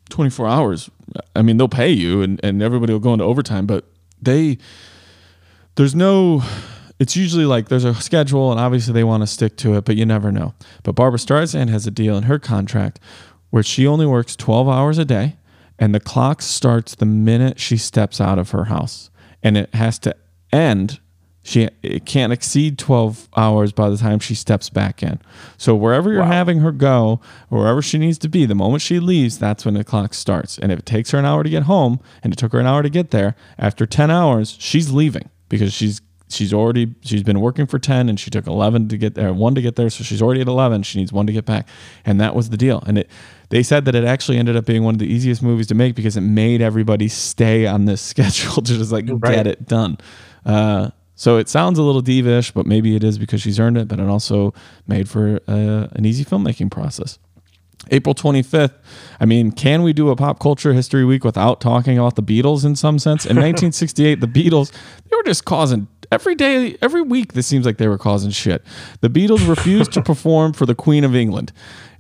twenty 0.10 0.30
four 0.30 0.48
hours. 0.48 0.90
I 1.36 1.42
mean, 1.42 1.58
they'll 1.58 1.68
pay 1.68 1.90
you, 1.90 2.22
and 2.22 2.40
and 2.44 2.64
everybody 2.64 2.94
will 2.94 3.00
go 3.02 3.12
into 3.12 3.26
overtime, 3.26 3.66
but 3.66 3.86
they 4.22 4.58
there's 5.76 5.96
no 5.96 6.44
it's 7.02 7.16
usually 7.16 7.46
like 7.46 7.68
there's 7.68 7.84
a 7.84 7.96
schedule 7.96 8.52
and 8.52 8.60
obviously 8.60 8.94
they 8.94 9.04
want 9.04 9.24
to 9.24 9.28
stick 9.28 9.58
to 9.58 9.74
it 9.76 9.86
but 9.86 9.96
you 9.96 10.06
never 10.06 10.32
know. 10.32 10.54
But 10.84 10.94
barbra 10.94 11.18
streisand 11.18 11.70
has 11.70 11.88
a 11.88 11.92
deal 11.92 12.16
in 12.16 12.24
her 12.24 12.38
contract 12.38 13.00
where 13.50 13.64
she 13.64 13.88
only 13.88 14.06
works 14.06 14.36
12 14.36 14.70
hours 14.70 15.00
a 15.00 15.06
day 15.06 15.36
and 15.80 15.96
the 15.96 16.00
clock 16.00 16.44
starts 16.44 16.94
the 16.94 17.08
minute 17.08 17.60
she 17.60 17.76
steps 17.76 18.22
out 18.22 18.38
of 18.38 18.52
her 18.52 18.66
house. 18.66 19.10
And 19.42 19.58
it 19.58 19.74
has 19.74 19.98
to 20.00 20.16
end 20.54 21.00
she 21.44 21.68
it 21.82 22.06
can't 22.06 22.32
exceed 22.32 22.78
12 22.78 23.28
hours 23.36 23.72
by 23.72 23.90
the 23.90 23.98
time 23.98 24.20
she 24.20 24.36
steps 24.36 24.70
back 24.70 25.02
in. 25.02 25.20
So 25.58 25.74
wherever 25.76 26.12
you're 26.12 26.22
Wow. 26.22 26.28
having 26.32 26.60
her 26.60 26.72
go 26.72 27.20
wherever 27.50 27.82
she 27.82 27.98
needs 27.98 28.20
to 28.20 28.30
be 28.30 28.46
the 28.46 28.54
moment 28.54 28.84
she 28.84 29.00
leaves 29.00 29.40
that's 29.40 29.66
when 29.66 29.74
the 29.74 29.84
clock 29.84 30.14
starts. 30.14 30.60
And 30.60 30.72
if 30.72 30.78
it 30.78 30.86
takes 30.86 31.10
her 31.10 31.18
an 31.18 31.26
hour 31.26 31.42
to 31.42 31.50
get 31.50 31.64
home 31.64 32.00
and 32.22 32.32
it 32.32 32.36
took 32.38 32.52
her 32.52 32.60
an 32.60 32.68
hour 32.68 32.84
to 32.84 32.90
get 32.92 33.10
there 33.10 33.36
after 33.58 33.88
10 33.88 34.12
hours 34.12 34.56
she's 34.60 34.92
leaving 34.92 35.32
because 35.50 35.74
she's 35.74 36.00
she's 36.32 36.54
already 36.54 36.94
she's 37.02 37.24
been 37.24 37.40
working 37.40 37.66
for 37.66 37.80
10 37.80 38.10
and 38.10 38.20
she 38.20 38.30
took 38.30 38.48
11 38.48 38.88
to 38.90 38.98
get 38.98 39.16
there 39.16 39.34
one 39.34 39.56
to 39.56 39.62
get 39.62 39.76
there 39.76 39.90
so 39.90 40.04
she's 40.04 40.22
already 40.22 40.42
at 40.42 40.48
11 40.48 40.84
she 40.84 41.00
needs 41.00 41.12
one 41.12 41.28
to 41.28 41.34
get 41.34 41.46
back. 41.46 41.68
And 42.06 42.20
that 42.22 42.36
was 42.36 42.50
the 42.50 42.58
deal. 42.58 42.84
And 42.88 42.98
it 43.00 43.10
they 43.50 43.64
said 43.64 43.86
that 43.86 43.96
it 43.96 44.06
actually 44.06 44.38
ended 44.38 44.56
up 44.56 44.66
being 44.66 44.84
one 44.84 44.96
of 44.96 45.00
the 45.00 45.12
easiest 45.12 45.44
movies 45.44 45.68
to 45.68 45.76
make 45.76 45.96
because 45.96 46.16
it 46.16 46.22
made 46.22 46.62
everybody 46.62 47.08
stay 47.08 47.68
on 47.68 47.86
this 47.86 48.02
schedule 48.12 48.56
to 48.56 48.64
just 48.64 48.92
like 48.92 49.06
get 49.22 49.48
it 49.48 49.68
done. 49.68 49.98
Uh, 50.46 50.90
so 51.16 51.38
it 51.38 51.50
sounds 51.50 51.78
a 51.78 51.84
little 51.84 52.02
divish 52.02 52.54
but 52.54 52.66
maybe 52.66 52.96
it 52.96 53.04
is 53.04 53.18
because 53.18 53.42
she's 53.42 53.60
earned 53.60 53.78
it 53.78 53.88
but 53.88 54.00
it 54.00 54.08
also 54.08 54.54
made 54.88 55.10
for 55.10 55.40
uh, 55.48 55.88
an 55.92 56.06
easy 56.06 56.26
filmmaking 56.26 56.72
process. 56.72 57.20
April 57.90 58.14
25th. 58.14 58.74
I 59.20 59.26
mean, 59.26 59.52
can 59.52 59.82
we 59.82 59.94
do 59.94 60.10
a 60.10 60.16
pop 60.16 60.40
culture 60.40 60.74
history 60.74 61.04
week 61.04 61.24
without 61.24 61.60
talking 61.62 61.98
about 61.98 62.16
the 62.16 62.24
Beatles 62.24 62.64
in 62.64 62.76
some 62.76 63.00
sense? 63.00 63.26
In 63.26 63.36
1968, 63.38 64.20
the 64.20 64.28
Beatles, 64.28 64.72
they 64.72 65.16
were 65.16 65.24
just 65.24 65.46
causing 65.46 65.88
every 66.12 66.36
day, 66.36 66.78
every 66.82 67.02
week, 67.02 67.34
this 67.34 67.48
seems 67.48 67.66
like 67.66 67.78
they 67.78 67.88
were 67.88 67.98
causing 67.98 68.32
shit. 68.32 68.64
The 69.00 69.10
Beatles 69.10 69.48
refused 69.48 69.94
to 69.94 70.02
perform 70.04 70.54
for 70.54 70.66
the 70.66 70.76
Queen 70.76 71.04
of 71.04 71.16
England. 71.16 71.52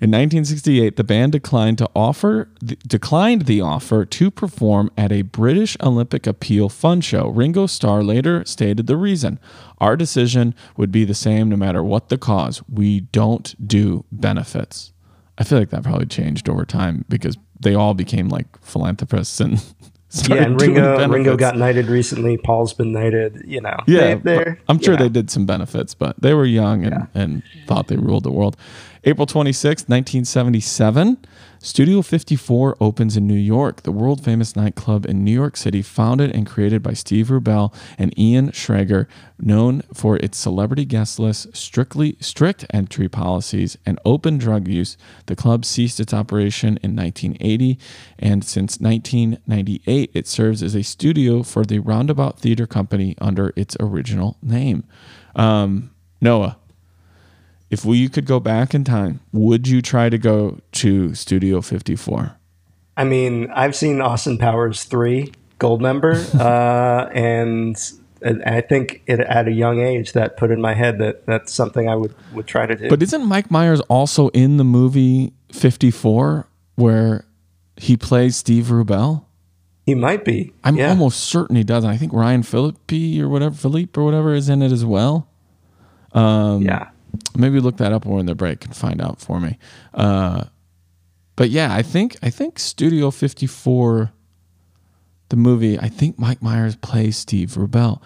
In 0.01 0.09
1968, 0.09 0.95
the 0.95 1.03
band 1.03 1.31
declined 1.31 1.77
to 1.77 1.89
offer 1.95 2.49
declined 2.87 3.43
the 3.43 3.61
offer 3.61 4.03
to 4.03 4.31
perform 4.31 4.89
at 4.97 5.11
a 5.11 5.21
British 5.21 5.77
Olympic 5.79 6.25
Appeal 6.25 6.69
Fund 6.69 7.05
show. 7.05 7.29
Ringo 7.29 7.67
Starr 7.67 8.03
later 8.03 8.43
stated 8.45 8.87
the 8.87 8.97
reason: 8.97 9.39
"Our 9.77 9.95
decision 9.95 10.55
would 10.75 10.91
be 10.91 11.05
the 11.05 11.13
same 11.13 11.49
no 11.49 11.55
matter 11.55 11.83
what 11.83 12.09
the 12.09 12.17
cause. 12.17 12.63
We 12.67 13.01
don't 13.01 13.55
do 13.65 14.05
benefits." 14.11 14.91
I 15.37 15.43
feel 15.43 15.59
like 15.59 15.69
that 15.69 15.83
probably 15.83 16.07
changed 16.07 16.49
over 16.49 16.65
time 16.65 17.05
because 17.07 17.37
they 17.59 17.75
all 17.75 17.93
became 17.93 18.27
like 18.27 18.59
philanthropists 18.61 19.39
and 19.39 19.63
yeah, 20.27 20.43
and 20.43 20.59
Ringo 20.59 21.07
Ringo 21.07 21.37
got 21.37 21.57
knighted 21.57 21.87
recently. 21.87 22.37
Paul's 22.37 22.73
been 22.73 22.91
knighted. 22.91 23.43
You 23.45 23.61
know, 23.61 23.77
yeah. 23.87 24.15
they, 24.15 24.57
I'm 24.67 24.79
sure 24.79 24.95
know. 24.95 25.03
they 25.03 25.09
did 25.09 25.29
some 25.31 25.45
benefits, 25.45 25.93
but 25.93 26.19
they 26.21 26.33
were 26.33 26.45
young 26.45 26.83
and, 26.83 27.07
and 27.13 27.43
thought 27.65 27.87
they 27.87 27.95
ruled 27.95 28.23
the 28.23 28.31
world. 28.31 28.57
April 29.03 29.25
26th, 29.25 29.89
1977, 29.89 31.17
Studio 31.57 32.03
54 32.03 32.77
opens 32.79 33.17
in 33.17 33.25
New 33.25 33.33
York, 33.33 33.81
the 33.81 33.91
world 33.91 34.23
famous 34.23 34.55
nightclub 34.55 35.07
in 35.07 35.23
New 35.23 35.31
York 35.31 35.57
City, 35.57 35.81
founded 35.81 36.29
and 36.35 36.45
created 36.45 36.83
by 36.83 36.93
Steve 36.93 37.29
Rubell 37.29 37.73
and 37.97 38.17
Ian 38.17 38.51
Schrager, 38.51 39.07
known 39.39 39.81
for 39.91 40.17
its 40.17 40.37
celebrity 40.37 40.85
guest 40.85 41.17
list, 41.17 41.57
strictly 41.57 42.15
strict 42.19 42.67
entry 42.69 43.09
policies, 43.09 43.75
and 43.87 43.99
open 44.05 44.37
drug 44.37 44.67
use. 44.67 44.97
The 45.25 45.35
club 45.35 45.65
ceased 45.65 45.99
its 45.99 46.13
operation 46.13 46.77
in 46.83 46.95
1980, 46.95 47.79
and 48.19 48.43
since 48.43 48.79
1998, 48.79 50.11
it 50.13 50.27
serves 50.27 50.61
as 50.61 50.75
a 50.75 50.83
studio 50.83 51.41
for 51.41 51.65
the 51.65 51.79
Roundabout 51.79 52.37
Theater 52.37 52.67
Company 52.67 53.15
under 53.19 53.51
its 53.55 53.75
original 53.79 54.37
name. 54.43 54.83
Um, 55.35 55.89
Noah, 56.21 56.59
if 57.71 57.85
we, 57.85 57.97
you 57.97 58.09
could 58.09 58.25
go 58.25 58.39
back 58.39 58.75
in 58.75 58.83
time, 58.83 59.21
would 59.31 59.67
you 59.67 59.81
try 59.81 60.09
to 60.09 60.17
go 60.17 60.59
to 60.73 61.15
Studio 61.15 61.61
54? 61.61 62.35
I 62.97 63.05
mean, 63.05 63.49
I've 63.51 63.75
seen 63.75 64.01
Austin 64.01 64.37
Powers 64.37 64.83
3 64.83 65.31
Goldmember, 65.57 66.35
uh, 66.39 67.09
and 67.13 67.77
I 68.45 68.61
think 68.61 69.01
it, 69.07 69.21
at 69.21 69.47
a 69.47 69.51
young 69.51 69.79
age 69.79 70.11
that 70.11 70.35
put 70.35 70.51
in 70.51 70.59
my 70.59 70.73
head 70.73 70.99
that 70.99 71.25
that's 71.25 71.53
something 71.53 71.87
I 71.87 71.95
would, 71.95 72.13
would 72.33 72.45
try 72.45 72.65
to 72.65 72.75
do. 72.75 72.89
But 72.89 73.01
isn't 73.01 73.25
Mike 73.25 73.49
Myers 73.49 73.79
also 73.81 74.27
in 74.29 74.57
the 74.57 74.65
movie 74.65 75.33
54 75.53 76.47
where 76.75 77.25
he 77.77 77.95
plays 77.95 78.35
Steve 78.35 78.65
Rubell? 78.65 79.23
He 79.85 79.95
might 79.95 80.25
be. 80.25 80.53
I'm 80.63 80.75
yeah. 80.75 80.89
almost 80.89 81.21
certain 81.21 81.55
he 81.55 81.63
does. 81.63 81.85
I 81.85 81.95
think 81.95 82.11
Ryan 82.11 82.43
Phillippe 82.43 83.19
or 83.19 83.29
whatever, 83.29 83.55
Philippe 83.55 83.99
or 83.99 84.03
whatever 84.03 84.33
is 84.33 84.49
in 84.49 84.61
it 84.61 84.71
as 84.71 84.85
well. 84.85 85.27
Um, 86.11 86.63
yeah. 86.63 86.89
Maybe 87.35 87.59
look 87.59 87.77
that 87.77 87.91
up 87.91 88.05
in 88.05 88.25
the 88.25 88.35
break 88.35 88.65
and 88.65 88.75
find 88.75 89.01
out 89.01 89.19
for 89.19 89.39
me. 89.39 89.57
Uh, 89.93 90.45
but 91.35 91.49
yeah, 91.49 91.73
I 91.73 91.81
think 91.81 92.17
I 92.21 92.29
think 92.29 92.59
Studio 92.59 93.11
54, 93.11 94.11
the 95.29 95.35
movie. 95.35 95.79
I 95.79 95.87
think 95.87 96.19
Mike 96.19 96.41
Myers 96.41 96.75
plays 96.75 97.17
Steve 97.17 97.51
Rubell. 97.51 98.01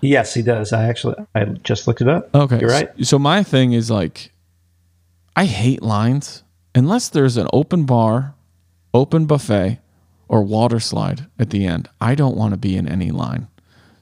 Yes, 0.00 0.34
he 0.34 0.42
does. 0.42 0.72
I 0.72 0.86
actually 0.86 1.14
I 1.34 1.44
just 1.44 1.86
looked 1.86 2.00
it 2.00 2.08
up. 2.08 2.34
Okay, 2.34 2.60
you're 2.60 2.70
right. 2.70 2.90
So, 2.98 3.04
so 3.04 3.18
my 3.18 3.42
thing 3.42 3.72
is 3.72 3.90
like, 3.90 4.32
I 5.36 5.44
hate 5.44 5.82
lines 5.82 6.42
unless 6.74 7.08
there's 7.08 7.36
an 7.36 7.46
open 7.52 7.84
bar, 7.84 8.34
open 8.92 9.26
buffet, 9.26 9.78
or 10.28 10.42
water 10.42 10.80
slide 10.80 11.26
at 11.38 11.50
the 11.50 11.66
end. 11.66 11.88
I 12.00 12.14
don't 12.14 12.36
want 12.36 12.52
to 12.52 12.56
be 12.56 12.76
in 12.76 12.88
any 12.88 13.10
line. 13.10 13.48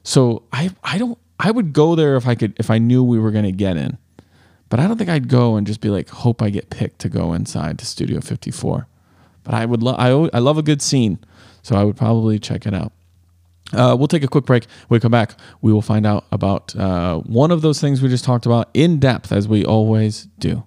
So 0.03 0.43
I 0.51 0.71
I 0.83 0.97
don't 0.97 1.19
I 1.39 1.51
would 1.51 1.73
go 1.73 1.95
there 1.95 2.15
if 2.15 2.27
I 2.27 2.35
could 2.35 2.53
if 2.57 2.69
I 2.69 2.77
knew 2.77 3.03
we 3.03 3.19
were 3.19 3.31
going 3.31 3.45
to 3.45 3.51
get 3.51 3.77
in. 3.77 3.97
But 4.71 4.79
I 4.79 4.87
don't 4.87 4.97
think 4.97 5.09
I'd 5.09 5.27
go 5.27 5.57
and 5.57 5.67
just 5.67 5.81
be 5.81 5.89
like, 5.89 6.07
hope 6.09 6.41
I 6.41 6.49
get 6.49 6.69
picked 6.69 6.99
to 6.99 7.09
go 7.09 7.33
inside 7.33 7.77
to 7.79 7.85
Studio 7.85 8.21
54. 8.21 8.87
But 9.43 9.53
I 9.53 9.65
would 9.65 9.83
love, 9.83 9.97
I, 9.99 10.07
I 10.33 10.39
love 10.39 10.57
a 10.57 10.63
good 10.63 10.81
scene, 10.81 11.19
so 11.61 11.75
I 11.75 11.83
would 11.83 11.97
probably 11.97 12.39
check 12.39 12.65
it 12.65 12.73
out. 12.73 12.93
Uh, 13.73 13.97
we'll 13.99 14.07
take 14.07 14.23
a 14.23 14.29
quick 14.29 14.45
break. 14.45 14.65
When 14.87 14.95
we 14.95 15.01
come 15.01 15.11
back, 15.11 15.35
we 15.61 15.73
will 15.73 15.81
find 15.81 16.05
out 16.05 16.23
about 16.31 16.73
uh, 16.77 17.17
one 17.19 17.51
of 17.51 17.61
those 17.61 17.81
things 17.81 18.01
we 18.01 18.07
just 18.07 18.23
talked 18.23 18.45
about 18.45 18.69
in 18.73 18.97
depth, 18.97 19.33
as 19.33 19.45
we 19.45 19.65
always 19.65 20.29
do. 20.39 20.63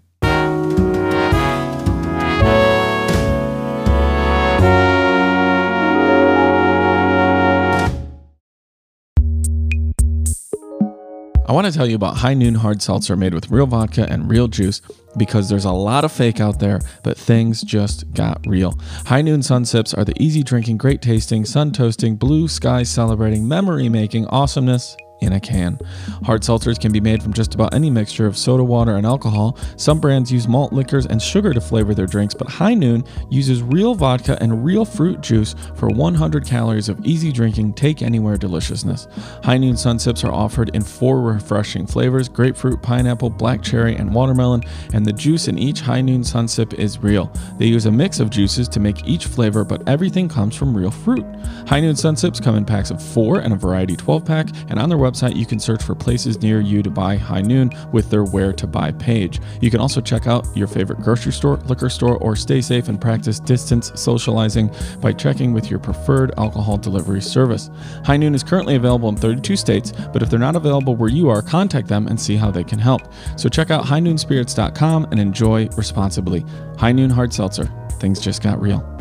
Want 11.54 11.68
to 11.68 11.72
tell 11.72 11.86
you 11.86 11.94
about 11.94 12.16
High 12.16 12.34
Noon 12.34 12.56
Hard 12.56 12.82
Seltzer 12.82 13.14
made 13.16 13.32
with 13.32 13.48
real 13.48 13.66
vodka 13.66 14.10
and 14.10 14.28
real 14.28 14.48
juice 14.48 14.82
because 15.16 15.48
there's 15.48 15.64
a 15.64 15.70
lot 15.70 16.04
of 16.04 16.10
fake 16.10 16.40
out 16.40 16.58
there, 16.58 16.80
but 17.04 17.16
things 17.16 17.62
just 17.62 18.12
got 18.12 18.44
real. 18.44 18.76
High 19.06 19.22
Noon 19.22 19.40
Sun 19.40 19.66
Sips 19.66 19.94
are 19.94 20.04
the 20.04 20.20
easy 20.20 20.42
drinking, 20.42 20.78
great 20.78 21.00
tasting, 21.00 21.44
sun 21.44 21.70
toasting, 21.70 22.16
blue 22.16 22.48
sky 22.48 22.82
celebrating, 22.82 23.46
memory 23.46 23.88
making 23.88 24.26
awesomeness 24.26 24.96
in 25.20 25.32
a 25.32 25.40
can. 25.40 25.78
Hard 26.24 26.42
seltzers 26.42 26.80
can 26.80 26.92
be 26.92 27.00
made 27.00 27.22
from 27.22 27.32
just 27.32 27.54
about 27.54 27.74
any 27.74 27.90
mixture 27.90 28.26
of 28.26 28.36
soda 28.36 28.62
water 28.62 28.96
and 28.96 29.06
alcohol. 29.06 29.56
Some 29.76 30.00
brands 30.00 30.30
use 30.30 30.46
malt 30.46 30.72
liquors 30.72 31.06
and 31.06 31.20
sugar 31.20 31.52
to 31.54 31.60
flavor 31.60 31.94
their 31.94 32.06
drinks, 32.06 32.34
but 32.34 32.48
High 32.48 32.74
Noon 32.74 33.04
uses 33.30 33.62
real 33.62 33.94
vodka 33.94 34.38
and 34.40 34.64
real 34.64 34.84
fruit 34.84 35.20
juice 35.20 35.54
for 35.74 35.88
100 35.88 36.46
calories 36.46 36.88
of 36.88 37.04
easy 37.04 37.32
drinking, 37.32 37.74
take 37.74 38.02
anywhere 38.02 38.36
deliciousness. 38.36 39.08
High 39.42 39.58
Noon 39.58 39.76
Sun 39.76 39.98
Sips 39.98 40.24
are 40.24 40.32
offered 40.32 40.74
in 40.74 40.82
four 40.82 41.20
refreshing 41.22 41.86
flavors 41.86 42.28
grapefruit, 42.28 42.82
pineapple, 42.82 43.30
black 43.30 43.62
cherry, 43.62 43.96
and 43.96 44.14
watermelon, 44.14 44.62
and 44.92 45.04
the 45.04 45.12
juice 45.12 45.48
in 45.48 45.58
each 45.58 45.80
High 45.80 46.00
Noon 46.00 46.22
Sun 46.22 46.48
Sip 46.48 46.74
is 46.74 46.98
real. 46.98 47.32
They 47.58 47.66
use 47.66 47.86
a 47.86 47.90
mix 47.90 48.20
of 48.20 48.30
juices 48.30 48.68
to 48.68 48.80
make 48.80 49.06
each 49.06 49.26
flavor, 49.26 49.64
but 49.64 49.86
everything 49.88 50.28
comes 50.28 50.54
from 50.56 50.76
real 50.76 50.90
fruit. 50.90 51.24
High 51.66 51.80
Noon 51.80 51.96
Sun 51.96 52.16
Sips 52.16 52.40
come 52.40 52.56
in 52.56 52.64
packs 52.64 52.90
of 52.90 53.02
four 53.02 53.40
and 53.40 53.52
a 53.52 53.56
variety 53.56 53.96
12 53.96 54.24
pack, 54.24 54.48
and 54.68 54.78
on 54.78 54.88
their 54.88 54.98
website 54.98 55.13
you 55.22 55.46
can 55.46 55.58
search 55.58 55.82
for 55.82 55.94
places 55.94 56.40
near 56.42 56.60
you 56.60 56.82
to 56.82 56.90
buy 56.90 57.16
High 57.16 57.40
Noon 57.40 57.70
with 57.92 58.10
their 58.10 58.24
Where 58.24 58.52
to 58.52 58.66
Buy 58.66 58.92
page. 58.92 59.40
You 59.60 59.70
can 59.70 59.80
also 59.80 60.00
check 60.00 60.26
out 60.26 60.46
your 60.54 60.66
favorite 60.66 61.00
grocery 61.00 61.32
store, 61.32 61.56
liquor 61.66 61.88
store, 61.88 62.18
or 62.18 62.36
stay 62.36 62.60
safe 62.60 62.88
and 62.88 63.00
practice 63.00 63.40
distance 63.40 63.92
socializing 63.94 64.70
by 65.00 65.12
checking 65.12 65.52
with 65.52 65.70
your 65.70 65.78
preferred 65.78 66.32
alcohol 66.38 66.76
delivery 66.76 67.22
service. 67.22 67.70
High 68.04 68.16
Noon 68.16 68.34
is 68.34 68.42
currently 68.42 68.76
available 68.76 69.08
in 69.08 69.16
32 69.16 69.56
states, 69.56 69.92
but 70.12 70.22
if 70.22 70.30
they're 70.30 70.38
not 70.38 70.56
available 70.56 70.96
where 70.96 71.10
you 71.10 71.28
are, 71.28 71.42
contact 71.42 71.88
them 71.88 72.06
and 72.06 72.20
see 72.20 72.36
how 72.36 72.50
they 72.50 72.64
can 72.64 72.78
help. 72.78 73.02
So 73.36 73.48
check 73.48 73.70
out 73.70 73.84
highnoonspirits.com 73.84 75.04
and 75.10 75.20
enjoy 75.20 75.68
responsibly. 75.76 76.44
High 76.78 76.92
Noon 76.92 77.10
Hard 77.10 77.32
Seltzer. 77.32 77.70
Things 77.98 78.20
just 78.20 78.42
got 78.42 78.60
real. 78.60 78.93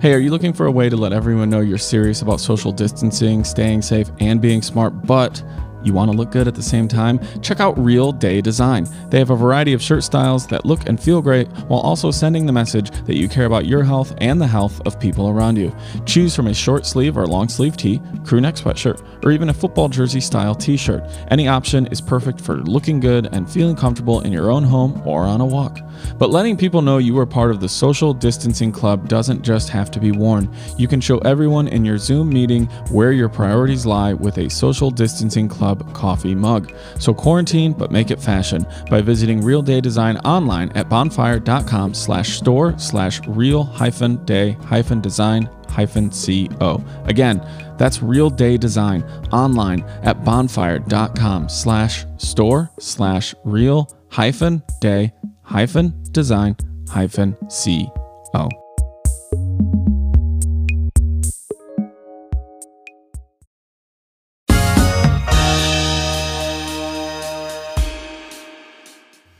Hey, 0.00 0.14
are 0.14 0.20
you 0.20 0.30
looking 0.30 0.52
for 0.52 0.66
a 0.66 0.70
way 0.70 0.88
to 0.88 0.96
let 0.96 1.12
everyone 1.12 1.50
know 1.50 1.58
you're 1.58 1.76
serious 1.76 2.22
about 2.22 2.38
social 2.38 2.70
distancing, 2.70 3.42
staying 3.42 3.82
safe, 3.82 4.08
and 4.20 4.40
being 4.40 4.62
smart, 4.62 5.04
but 5.04 5.42
you 5.82 5.92
want 5.92 6.08
to 6.08 6.16
look 6.16 6.30
good 6.30 6.46
at 6.46 6.54
the 6.54 6.62
same 6.62 6.86
time? 6.86 7.18
Check 7.42 7.58
out 7.58 7.76
Real 7.76 8.12
Day 8.12 8.40
Design. 8.40 8.86
They 9.10 9.18
have 9.18 9.30
a 9.30 9.36
variety 9.36 9.72
of 9.72 9.82
shirt 9.82 10.04
styles 10.04 10.46
that 10.46 10.64
look 10.64 10.88
and 10.88 11.02
feel 11.02 11.20
great 11.20 11.48
while 11.66 11.80
also 11.80 12.12
sending 12.12 12.46
the 12.46 12.52
message 12.52 12.92
that 13.06 13.16
you 13.16 13.28
care 13.28 13.46
about 13.46 13.66
your 13.66 13.82
health 13.82 14.14
and 14.18 14.40
the 14.40 14.46
health 14.46 14.80
of 14.86 15.00
people 15.00 15.30
around 15.30 15.56
you. 15.56 15.74
Choose 16.06 16.36
from 16.36 16.46
a 16.46 16.54
short 16.54 16.86
sleeve 16.86 17.18
or 17.18 17.26
long 17.26 17.48
sleeve 17.48 17.76
tee, 17.76 18.00
crew 18.24 18.40
neck 18.40 18.54
sweatshirt, 18.54 19.04
or 19.24 19.32
even 19.32 19.48
a 19.48 19.54
football 19.54 19.88
jersey 19.88 20.20
style 20.20 20.54
t 20.54 20.76
shirt. 20.76 21.02
Any 21.32 21.48
option 21.48 21.88
is 21.88 22.00
perfect 22.00 22.40
for 22.40 22.58
looking 22.58 23.00
good 23.00 23.34
and 23.34 23.50
feeling 23.50 23.74
comfortable 23.74 24.20
in 24.20 24.30
your 24.30 24.52
own 24.52 24.62
home 24.62 25.02
or 25.04 25.24
on 25.24 25.40
a 25.40 25.46
walk. 25.46 25.80
But 26.18 26.30
letting 26.30 26.56
people 26.56 26.82
know 26.82 26.98
you 26.98 27.18
are 27.18 27.26
part 27.26 27.50
of 27.50 27.60
the 27.60 27.68
social 27.68 28.12
distancing 28.12 28.72
club 28.72 29.08
doesn't 29.08 29.42
just 29.42 29.68
have 29.70 29.90
to 29.92 30.00
be 30.00 30.12
worn. 30.12 30.52
You 30.76 30.88
can 30.88 31.00
show 31.00 31.18
everyone 31.18 31.68
in 31.68 31.84
your 31.84 31.98
Zoom 31.98 32.28
meeting 32.28 32.66
where 32.90 33.12
your 33.12 33.28
priorities 33.28 33.86
lie 33.86 34.12
with 34.12 34.38
a 34.38 34.48
social 34.48 34.90
distancing 34.90 35.48
club 35.48 35.94
coffee 35.94 36.34
mug. 36.34 36.72
So 36.98 37.14
quarantine, 37.14 37.72
but 37.72 37.92
make 37.92 38.10
it 38.10 38.20
fashion 38.20 38.66
by 38.90 39.00
visiting 39.00 39.40
Real 39.40 39.62
Day 39.62 39.80
Design 39.80 40.16
online 40.18 40.70
at 40.72 40.88
bonfire.com 40.88 41.94
slash 41.94 42.36
store 42.38 42.78
slash 42.78 43.20
real 43.26 43.64
hyphen 43.64 44.24
day 44.24 44.52
hyphen 44.64 45.00
design 45.00 45.48
hyphen 45.68 46.10
co. 46.10 46.84
Again, 47.04 47.46
that's 47.76 48.02
Real 48.02 48.30
Day 48.30 48.56
Design 48.56 49.02
online 49.32 49.84
at 50.02 50.24
bonfire.com 50.24 51.48
slash 51.48 52.04
store 52.16 52.70
slash 52.78 53.34
real 53.44 53.88
hyphen 54.10 54.62
day 54.80 55.12
hyphen 55.48 55.94
design 56.12 56.54
hyphen 56.90 57.34
co. 57.48 58.48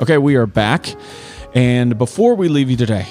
Okay, 0.00 0.16
we 0.16 0.36
are 0.36 0.46
back. 0.46 0.94
And 1.54 1.98
before 1.98 2.34
we 2.36 2.48
leave 2.48 2.70
you 2.70 2.76
today, 2.76 3.06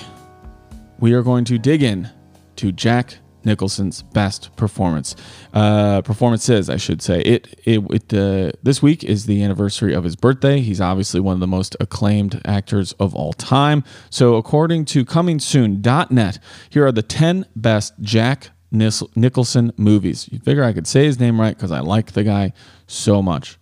we 0.99 1.13
are 1.13 1.21
going 1.21 1.45
to 1.45 1.59
dig 1.59 1.83
in 1.83 2.09
to 2.55 2.71
Jack 2.71 3.19
Nicholson's 3.47 4.03
best 4.03 4.55
performance. 4.55 5.15
Uh, 5.53 6.01
performances, 6.03 6.69
I 6.69 6.77
should 6.77 7.01
say. 7.01 7.21
It 7.21 7.59
it, 7.65 7.81
it 7.89 8.13
uh, 8.13 8.51
this 8.61 8.83
week 8.83 9.03
is 9.03 9.25
the 9.25 9.41
anniversary 9.41 9.93
of 9.93 10.03
his 10.03 10.15
birthday. 10.15 10.59
He's 10.59 10.79
obviously 10.79 11.19
one 11.19 11.33
of 11.33 11.39
the 11.39 11.47
most 11.47 11.75
acclaimed 11.79 12.39
actors 12.45 12.91
of 12.93 13.15
all 13.15 13.33
time. 13.33 13.83
So, 14.11 14.35
according 14.35 14.85
to 14.85 15.03
ComingSoon.net, 15.03 16.39
here 16.69 16.85
are 16.85 16.91
the 16.91 17.01
ten 17.01 17.45
best 17.55 17.93
Jack 18.01 18.51
Nicholson 18.69 19.71
movies. 19.77 20.29
You 20.31 20.39
figure 20.39 20.63
I 20.63 20.73
could 20.73 20.85
say 20.85 21.05
his 21.05 21.19
name 21.19 21.41
right 21.41 21.55
because 21.55 21.71
I 21.71 21.79
like 21.79 22.11
the 22.11 22.23
guy 22.23 22.53
so 22.85 23.23
much. 23.23 23.57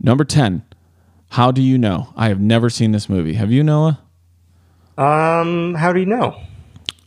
Number 0.00 0.24
ten. 0.24 0.64
How 1.34 1.52
do 1.52 1.62
you 1.62 1.78
know? 1.78 2.12
I 2.16 2.26
have 2.26 2.40
never 2.40 2.68
seen 2.68 2.90
this 2.90 3.08
movie. 3.08 3.34
Have 3.34 3.52
you, 3.52 3.62
Noah? 3.62 4.00
Um, 4.98 5.74
how 5.76 5.92
do 5.92 6.00
you 6.00 6.06
know? 6.06 6.42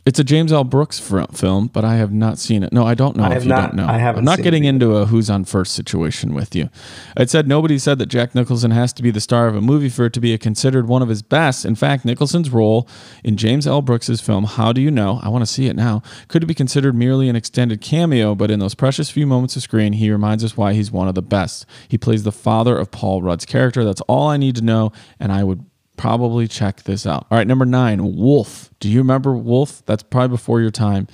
It's 0.06 0.18
a 0.18 0.24
James 0.24 0.52
L. 0.52 0.64
Brooks 0.64 0.98
film, 0.98 1.68
but 1.68 1.82
I 1.82 1.96
have 1.96 2.12
not 2.12 2.38
seen 2.38 2.62
it. 2.62 2.74
No, 2.74 2.84
I 2.86 2.92
don't 2.94 3.16
know 3.16 3.24
I 3.24 3.28
if 3.28 3.32
have 3.32 3.44
you 3.44 3.48
not- 3.48 3.70
don't 3.70 3.76
know. 3.76 3.86
I 3.86 3.96
haven't 3.96 4.18
I'm 4.18 4.24
not 4.26 4.42
getting 4.42 4.64
into 4.64 4.96
a 4.96 5.06
who's 5.06 5.30
on 5.30 5.46
first 5.46 5.72
situation 5.72 6.34
with 6.34 6.54
you. 6.54 6.68
It 7.16 7.30
said 7.30 7.48
nobody 7.48 7.78
said 7.78 7.98
that 8.00 8.06
Jack 8.06 8.34
Nicholson 8.34 8.70
has 8.70 8.92
to 8.92 9.02
be 9.02 9.10
the 9.10 9.20
star 9.20 9.46
of 9.46 9.56
a 9.56 9.62
movie 9.62 9.88
for 9.88 10.04
it 10.04 10.12
to 10.12 10.20
be 10.20 10.36
considered 10.36 10.88
one 10.88 11.00
of 11.00 11.08
his 11.08 11.22
best. 11.22 11.64
In 11.64 11.74
fact, 11.74 12.04
Nicholson's 12.04 12.50
role 12.50 12.86
in 13.24 13.38
James 13.38 13.66
L. 13.66 13.80
Brooks's 13.80 14.20
film 14.20 14.44
How 14.44 14.74
Do 14.74 14.82
You 14.82 14.90
Know? 14.90 15.20
I 15.22 15.30
want 15.30 15.40
to 15.40 15.50
see 15.50 15.68
it 15.68 15.76
now. 15.76 16.02
Could 16.28 16.46
be 16.46 16.52
considered 16.54 16.94
merely 16.94 17.30
an 17.30 17.36
extended 17.36 17.80
cameo, 17.80 18.34
but 18.34 18.50
in 18.50 18.58
those 18.58 18.74
precious 18.74 19.08
few 19.08 19.26
moments 19.26 19.56
of 19.56 19.62
screen, 19.62 19.94
he 19.94 20.10
reminds 20.10 20.44
us 20.44 20.54
why 20.54 20.74
he's 20.74 20.92
one 20.92 21.08
of 21.08 21.14
the 21.14 21.22
best. 21.22 21.64
He 21.88 21.96
plays 21.96 22.24
the 22.24 22.30
father 22.32 22.76
of 22.76 22.90
Paul 22.90 23.22
Rudd's 23.22 23.46
character. 23.46 23.84
That's 23.84 24.02
all 24.02 24.28
I 24.28 24.36
need 24.36 24.56
to 24.56 24.62
know, 24.62 24.92
and 25.18 25.32
I 25.32 25.44
would 25.44 25.64
probably 25.96 26.48
check 26.48 26.82
this 26.84 27.06
out. 27.06 27.26
All 27.30 27.38
right, 27.38 27.46
number 27.46 27.64
nine, 27.66 28.16
Wolf. 28.16 28.70
Do 28.80 28.88
you 28.88 28.98
remember 28.98 29.34
Wolf? 29.36 29.84
That's 29.86 30.02
probably 30.02 30.28
before 30.28 30.60
your 30.60 30.70
time. 30.70 31.08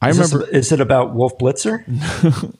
I 0.00 0.10
Is, 0.10 0.18
this- 0.18 0.32
remember. 0.32 0.56
is 0.56 0.70
it 0.72 0.80
about 0.80 1.14
Wolf 1.14 1.36
Blitzer? 1.38 1.84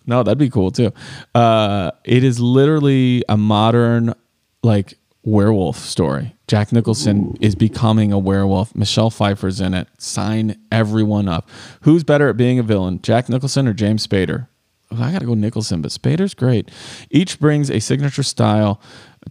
no, 0.06 0.22
that'd 0.22 0.38
be 0.38 0.50
cool 0.50 0.70
too. 0.72 0.92
Uh, 1.34 1.90
it 2.04 2.24
is 2.24 2.40
literally 2.40 3.22
a 3.28 3.36
modern, 3.36 4.14
like 4.62 4.94
werewolf 5.22 5.76
story. 5.78 6.34
Jack 6.48 6.72
Nicholson 6.72 7.36
is 7.40 7.54
becoming 7.54 8.10
a 8.12 8.18
werewolf. 8.18 8.74
Michelle 8.74 9.10
Pfeiffer's 9.10 9.60
in 9.60 9.74
it. 9.74 9.86
Sign 9.98 10.56
everyone 10.72 11.28
up. 11.28 11.48
Who's 11.82 12.02
better 12.02 12.28
at 12.30 12.36
being 12.38 12.58
a 12.58 12.62
villain, 12.62 13.00
Jack 13.02 13.28
Nicholson 13.28 13.68
or 13.68 13.74
James 13.74 14.06
Spader? 14.06 14.48
I 14.90 15.12
got 15.12 15.18
to 15.20 15.26
go 15.26 15.34
Nicholson, 15.34 15.82
but 15.82 15.90
Spader's 15.90 16.32
great. 16.32 16.70
Each 17.10 17.38
brings 17.38 17.70
a 17.70 17.78
signature 17.80 18.22
style 18.22 18.80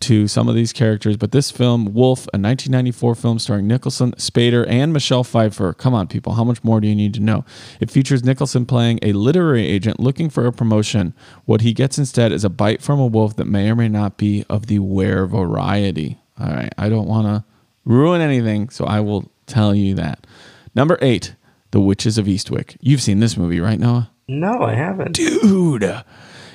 to 0.01 0.27
some 0.27 0.47
of 0.47 0.55
these 0.55 0.73
characters, 0.73 1.17
but 1.17 1.31
this 1.31 1.51
film, 1.51 1.93
Wolf, 1.93 2.21
a 2.33 2.37
1994 2.37 3.15
film 3.15 3.39
starring 3.39 3.67
Nicholson, 3.67 4.11
Spader, 4.13 4.65
and 4.67 4.93
Michelle 4.93 5.23
Pfeiffer. 5.23 5.73
Come 5.73 5.93
on, 5.93 6.07
people, 6.07 6.33
how 6.33 6.43
much 6.43 6.63
more 6.63 6.79
do 6.79 6.87
you 6.87 6.95
need 6.95 7.13
to 7.15 7.19
know? 7.19 7.45
It 7.79 7.91
features 7.91 8.23
Nicholson 8.23 8.65
playing 8.65 8.99
a 9.01 9.13
literary 9.13 9.65
agent 9.65 9.99
looking 9.99 10.29
for 10.29 10.45
a 10.45 10.51
promotion. 10.51 11.13
What 11.45 11.61
he 11.61 11.73
gets 11.73 11.97
instead 11.97 12.31
is 12.31 12.43
a 12.43 12.49
bite 12.49 12.81
from 12.81 12.99
a 12.99 13.07
wolf 13.07 13.35
that 13.37 13.45
may 13.45 13.69
or 13.69 13.75
may 13.75 13.89
not 13.89 14.17
be 14.17 14.45
of 14.49 14.67
the 14.67 14.79
were 14.79 15.25
variety. 15.25 16.17
All 16.39 16.47
right, 16.47 16.73
I 16.77 16.89
don't 16.89 17.07
want 17.07 17.27
to 17.27 17.43
ruin 17.85 18.21
anything, 18.21 18.69
so 18.69 18.85
I 18.85 18.99
will 18.99 19.31
tell 19.45 19.73
you 19.73 19.95
that. 19.95 20.27
Number 20.75 20.97
eight, 21.01 21.35
The 21.71 21.79
Witches 21.79 22.17
of 22.17 22.25
Eastwick. 22.27 22.77
You've 22.79 23.01
seen 23.01 23.19
this 23.19 23.37
movie, 23.37 23.59
right, 23.59 23.79
Noah? 23.79 24.11
No, 24.27 24.61
I 24.61 24.75
haven't. 24.75 25.13
dude. 25.13 26.03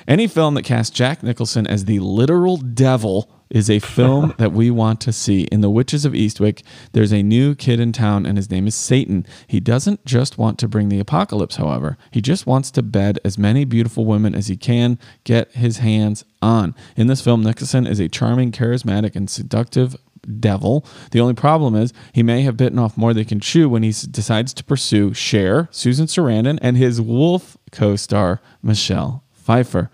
Any 0.07 0.27
film 0.27 0.55
that 0.55 0.63
casts 0.63 0.95
Jack 0.95 1.23
Nicholson 1.23 1.65
as 1.67 1.85
the 1.85 1.99
literal 1.99 2.57
devil 2.57 3.29
is 3.49 3.69
a 3.69 3.79
film 3.79 4.33
that 4.37 4.51
we 4.51 4.69
want 4.69 4.99
to 5.01 5.13
see. 5.13 5.43
In 5.43 5.61
The 5.61 5.69
Witches 5.69 6.03
of 6.03 6.13
Eastwick, 6.13 6.63
there's 6.91 7.13
a 7.13 7.23
new 7.23 7.55
kid 7.55 7.79
in 7.79 7.93
town 7.93 8.25
and 8.25 8.37
his 8.37 8.49
name 8.49 8.67
is 8.67 8.75
Satan. 8.75 9.25
He 9.47 9.59
doesn't 9.59 10.05
just 10.05 10.37
want 10.37 10.59
to 10.59 10.67
bring 10.67 10.89
the 10.89 10.99
apocalypse, 10.99 11.55
however. 11.55 11.97
He 12.11 12.19
just 12.21 12.45
wants 12.45 12.71
to 12.71 12.81
bed 12.81 13.19
as 13.23 13.37
many 13.37 13.63
beautiful 13.63 14.05
women 14.05 14.35
as 14.35 14.47
he 14.47 14.57
can 14.57 14.99
get 15.23 15.51
his 15.53 15.77
hands 15.77 16.25
on. 16.41 16.75
In 16.97 17.07
this 17.07 17.21
film, 17.21 17.43
Nicholson 17.43 17.87
is 17.87 17.99
a 17.99 18.09
charming, 18.09 18.51
charismatic, 18.51 19.15
and 19.15 19.29
seductive 19.29 19.95
devil. 20.39 20.85
The 21.11 21.19
only 21.19 21.33
problem 21.33 21.75
is 21.75 21.93
he 22.13 22.23
may 22.23 22.41
have 22.41 22.57
bitten 22.57 22.79
off 22.79 22.97
more 22.97 23.13
than 23.13 23.23
he 23.23 23.29
can 23.29 23.39
chew 23.39 23.69
when 23.69 23.83
he 23.83 23.89
decides 23.89 24.53
to 24.53 24.63
pursue 24.63 25.13
Cher, 25.13 25.67
Susan 25.71 26.07
Sarandon, 26.07 26.59
and 26.61 26.77
his 26.77 26.99
wolf 27.01 27.57
co-star 27.71 28.41
Michelle 28.61 29.22
Pfeiffer. 29.43 29.89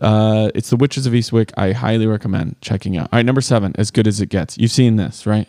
Uh, 0.00 0.50
it's 0.54 0.70
The 0.70 0.76
Witches 0.76 1.06
of 1.06 1.12
Eastwick. 1.12 1.52
I 1.56 1.72
highly 1.72 2.06
recommend 2.06 2.56
checking 2.60 2.96
out. 2.96 3.08
All 3.12 3.18
right, 3.18 3.26
number 3.26 3.40
seven, 3.40 3.74
As 3.76 3.90
Good 3.90 4.06
as 4.06 4.20
It 4.20 4.28
Gets. 4.28 4.58
You've 4.58 4.72
seen 4.72 4.96
this, 4.96 5.26
right? 5.26 5.48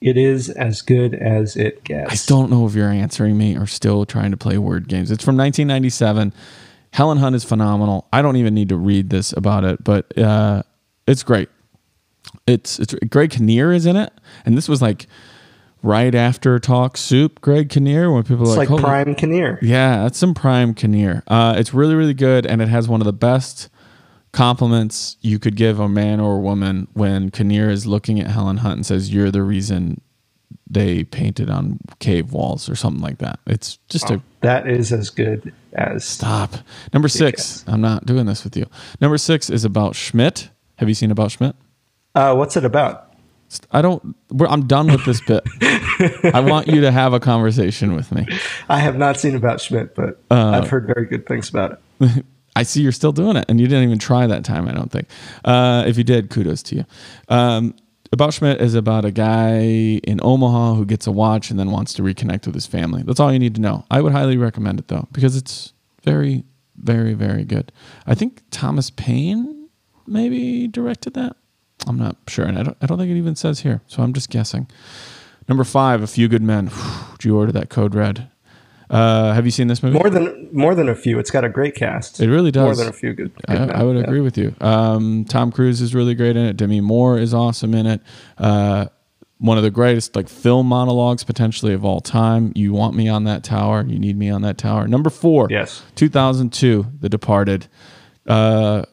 It 0.00 0.16
is 0.16 0.48
as 0.50 0.80
good 0.80 1.14
as 1.14 1.56
it 1.56 1.82
gets. 1.82 2.12
I 2.12 2.32
don't 2.32 2.50
know 2.50 2.66
if 2.66 2.74
you're 2.74 2.88
answering 2.88 3.36
me 3.36 3.56
or 3.56 3.66
still 3.66 4.06
trying 4.06 4.30
to 4.30 4.36
play 4.36 4.56
word 4.56 4.86
games. 4.86 5.10
It's 5.10 5.24
from 5.24 5.36
1997. 5.36 6.32
Helen 6.92 7.18
Hunt 7.18 7.34
is 7.34 7.44
phenomenal. 7.44 8.06
I 8.12 8.22
don't 8.22 8.36
even 8.36 8.54
need 8.54 8.68
to 8.68 8.76
read 8.76 9.10
this 9.10 9.32
about 9.32 9.64
it, 9.64 9.82
but 9.82 10.16
uh, 10.16 10.62
it's 11.08 11.24
great. 11.24 11.48
It's 12.46 12.78
it's 12.78 12.94
Greg 13.10 13.30
Kinnear 13.30 13.72
is 13.72 13.86
in 13.86 13.96
it, 13.96 14.12
and 14.44 14.56
this 14.56 14.68
was 14.68 14.80
like 14.80 15.06
right 15.82 16.14
after 16.14 16.58
Talk 16.58 16.96
Soup. 16.96 17.40
Greg 17.40 17.68
Kinnear, 17.68 18.10
when 18.12 18.22
people 18.24 18.44
It's 18.44 18.54
are 18.54 18.58
like, 18.58 18.70
like, 18.70 18.82
Prime 18.82 19.14
Kinnear. 19.14 19.58
yeah, 19.62 20.02
that's 20.02 20.18
some 20.18 20.34
prime 20.34 20.74
Kinnear. 20.74 21.22
Uh, 21.28 21.54
it's 21.56 21.72
really, 21.74 21.94
really 21.94 22.14
good, 22.14 22.46
and 22.46 22.60
it 22.62 22.68
has 22.68 22.88
one 22.88 23.00
of 23.00 23.04
the 23.06 23.12
best 23.12 23.68
compliments 24.32 25.16
you 25.20 25.38
could 25.38 25.56
give 25.56 25.80
a 25.80 25.88
man 25.88 26.20
or 26.20 26.36
a 26.36 26.40
woman 26.40 26.86
when 26.92 27.30
Kinnear 27.30 27.70
is 27.70 27.86
looking 27.86 28.20
at 28.20 28.28
Helen 28.28 28.58
Hunt 28.58 28.76
and 28.76 28.86
says, 28.86 29.12
"You're 29.12 29.30
the 29.30 29.42
reason 29.42 30.00
they 30.70 31.02
painted 31.04 31.48
on 31.48 31.78
cave 31.98 32.32
walls" 32.32 32.68
or 32.68 32.74
something 32.76 33.02
like 33.02 33.18
that. 33.18 33.40
It's 33.46 33.78
just 33.88 34.10
a 34.10 34.20
That 34.42 34.68
is 34.68 34.92
as 34.92 35.10
good 35.10 35.52
as. 35.72 36.04
stop. 36.04 36.56
Number 36.92 37.08
six. 37.08 37.64
I'm 37.66 37.80
not 37.80 38.04
doing 38.06 38.26
this 38.26 38.44
with 38.44 38.56
you. 38.56 38.66
Number 39.00 39.16
six 39.18 39.48
is 39.48 39.64
about 39.64 39.94
Schmidt. 39.96 40.50
Have 40.76 40.88
you 40.88 40.94
seen 40.94 41.10
about 41.10 41.30
Schmidt? 41.30 41.56
Uh, 42.14 42.34
what's 42.34 42.56
it 42.56 42.64
about? 42.64 43.07
I 43.70 43.82
don't. 43.82 44.14
We're, 44.30 44.46
I'm 44.46 44.66
done 44.66 44.88
with 44.88 45.04
this 45.04 45.20
bit. 45.22 45.42
I 46.34 46.40
want 46.40 46.68
you 46.68 46.80
to 46.82 46.92
have 46.92 47.12
a 47.12 47.20
conversation 47.20 47.94
with 47.94 48.12
me. 48.12 48.26
I 48.68 48.78
have 48.78 48.96
not 48.96 49.18
seen 49.18 49.34
about 49.34 49.60
Schmidt, 49.60 49.94
but 49.94 50.20
Uh, 50.30 50.50
I've 50.50 50.68
heard 50.68 50.86
very 50.86 51.06
good 51.06 51.26
things 51.26 51.48
about 51.48 51.80
it. 52.00 52.24
I 52.56 52.62
see 52.64 52.82
you're 52.82 52.92
still 52.92 53.12
doing 53.12 53.36
it, 53.36 53.44
and 53.48 53.60
you 53.60 53.66
didn't 53.68 53.84
even 53.84 53.98
try 53.98 54.26
that 54.26 54.44
time. 54.44 54.68
I 54.68 54.72
don't 54.72 54.90
think. 54.90 55.08
Uh, 55.44 55.84
if 55.86 55.96
you 55.96 56.04
did, 56.04 56.28
kudos 56.28 56.62
to 56.64 56.76
you. 56.76 56.84
Um, 57.28 57.74
about 58.10 58.34
Schmidt 58.34 58.60
is 58.60 58.74
about 58.74 59.04
a 59.04 59.10
guy 59.10 59.60
in 59.60 60.18
Omaha 60.22 60.74
who 60.74 60.84
gets 60.84 61.06
a 61.06 61.12
watch 61.12 61.50
and 61.50 61.58
then 61.58 61.70
wants 61.70 61.92
to 61.94 62.02
reconnect 62.02 62.46
with 62.46 62.54
his 62.54 62.66
family. 62.66 63.02
That's 63.02 63.20
all 63.20 63.32
you 63.32 63.38
need 63.38 63.54
to 63.56 63.60
know. 63.60 63.84
I 63.90 64.00
would 64.00 64.12
highly 64.12 64.36
recommend 64.36 64.78
it 64.78 64.88
though 64.88 65.06
because 65.12 65.36
it's 65.36 65.72
very, 66.04 66.44
very, 66.76 67.12
very 67.14 67.44
good. 67.44 67.70
I 68.06 68.14
think 68.14 68.42
Thomas 68.50 68.90
Paine 68.90 69.68
maybe 70.06 70.66
directed 70.68 71.14
that. 71.14 71.36
I'm 71.86 71.96
not 71.98 72.16
sure, 72.26 72.44
and 72.44 72.58
I 72.58 72.62
don't. 72.62 72.76
I 72.80 72.86
don't 72.86 72.98
think 72.98 73.10
it 73.10 73.16
even 73.16 73.36
says 73.36 73.60
here, 73.60 73.82
so 73.86 74.02
I'm 74.02 74.12
just 74.12 74.30
guessing. 74.30 74.68
Number 75.48 75.64
five, 75.64 76.02
A 76.02 76.06
Few 76.06 76.28
Good 76.28 76.42
Men. 76.42 76.70
Did 77.12 77.24
you 77.24 77.36
order 77.36 77.52
that 77.52 77.70
code 77.70 77.94
red? 77.94 78.28
Uh, 78.90 79.32
have 79.34 79.44
you 79.44 79.50
seen 79.50 79.68
this 79.68 79.82
movie? 79.82 79.98
More 79.98 80.10
than 80.10 80.48
more 80.52 80.74
than 80.74 80.88
a 80.88 80.94
few. 80.94 81.18
It's 81.18 81.30
got 81.30 81.44
a 81.44 81.48
great 81.48 81.74
cast. 81.74 82.20
It 82.20 82.30
really 82.30 82.50
does. 82.50 82.64
More 82.64 82.74
than 82.76 82.88
a 82.88 82.92
few 82.92 83.12
good. 83.12 83.34
good 83.34 83.44
I, 83.48 83.54
men, 83.54 83.70
I 83.76 83.82
would 83.82 83.96
yeah. 83.96 84.02
agree 84.02 84.20
with 84.20 84.38
you. 84.38 84.54
Um, 84.60 85.24
Tom 85.26 85.52
Cruise 85.52 85.80
is 85.80 85.94
really 85.94 86.14
great 86.14 86.36
in 86.36 86.44
it. 86.44 86.56
Demi 86.56 86.80
Moore 86.80 87.18
is 87.18 87.34
awesome 87.34 87.74
in 87.74 87.86
it. 87.86 88.00
Uh, 88.38 88.86
one 89.38 89.56
of 89.56 89.62
the 89.62 89.70
greatest 89.70 90.16
like 90.16 90.28
film 90.28 90.66
monologues 90.66 91.22
potentially 91.22 91.72
of 91.72 91.84
all 91.84 92.00
time. 92.00 92.52
You 92.54 92.72
want 92.72 92.96
me 92.96 93.08
on 93.08 93.24
that 93.24 93.44
tower. 93.44 93.84
You 93.86 93.98
need 93.98 94.16
me 94.16 94.30
on 94.30 94.42
that 94.42 94.58
tower. 94.58 94.88
Number 94.88 95.10
four. 95.10 95.48
Yes. 95.50 95.82
2002, 95.94 96.86
The 97.00 97.08
Departed. 97.08 97.68
Uh, 98.26 98.84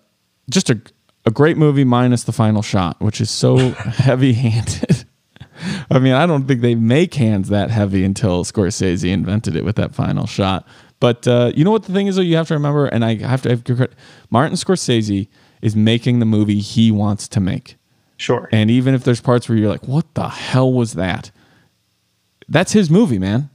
just 0.50 0.70
a 0.70 0.80
a 1.26 1.32
great 1.32 1.58
movie 1.58 1.84
minus 1.84 2.24
the 2.24 2.32
final 2.32 2.62
shot, 2.62 3.00
which 3.02 3.20
is 3.22 3.30
so 3.30 3.58
heavy-handed. 3.72 5.06
I 5.90 6.00
mean, 6.00 6.14
I 6.14 6.26
don't 6.26 6.48
think 6.48 6.62
they 6.62 6.76
make 6.76 7.14
hands 7.16 7.50
that 7.50 7.70
heavy 7.72 8.04
until 8.04 8.44
Scorsese 8.44 9.10
invented 9.12 9.56
it 9.56 9.64
with 9.64 9.76
that 9.78 9.96
final 9.96 10.28
shot. 10.28 10.68
But 11.00 11.28
uh, 11.28 11.52
you 11.56 11.64
know 11.64 11.72
what 11.72 11.84
the 11.84 11.94
thing 11.94 12.08
is, 12.08 12.16
though, 12.16 12.22
you 12.22 12.36
have 12.36 12.48
to 12.50 12.54
remember, 12.54 12.86
and 12.88 13.04
I 13.06 13.16
have 13.16 13.42
to 13.44 13.50
have 13.50 13.64
credit. 13.64 13.94
Martin 14.30 14.56
Scorsese 14.58 15.28
is 15.62 15.76
making 15.76 16.20
the 16.20 16.26
movie 16.26 16.60
he 16.60 16.92
wants 16.92 17.28
to 17.30 17.40
make, 17.40 17.78
Sure. 18.18 18.48
and 18.52 18.70
even 18.70 18.94
if 18.94 19.04
there's 19.04 19.22
parts 19.22 19.48
where 19.50 19.58
you're 19.58 19.70
like, 19.70 19.88
"What 19.88 20.14
the 20.14 20.30
hell 20.30 20.72
was 20.72 20.94
that?" 20.94 21.32
That's 22.48 22.72
his 22.74 22.90
movie, 22.90 23.20
man. 23.20 23.50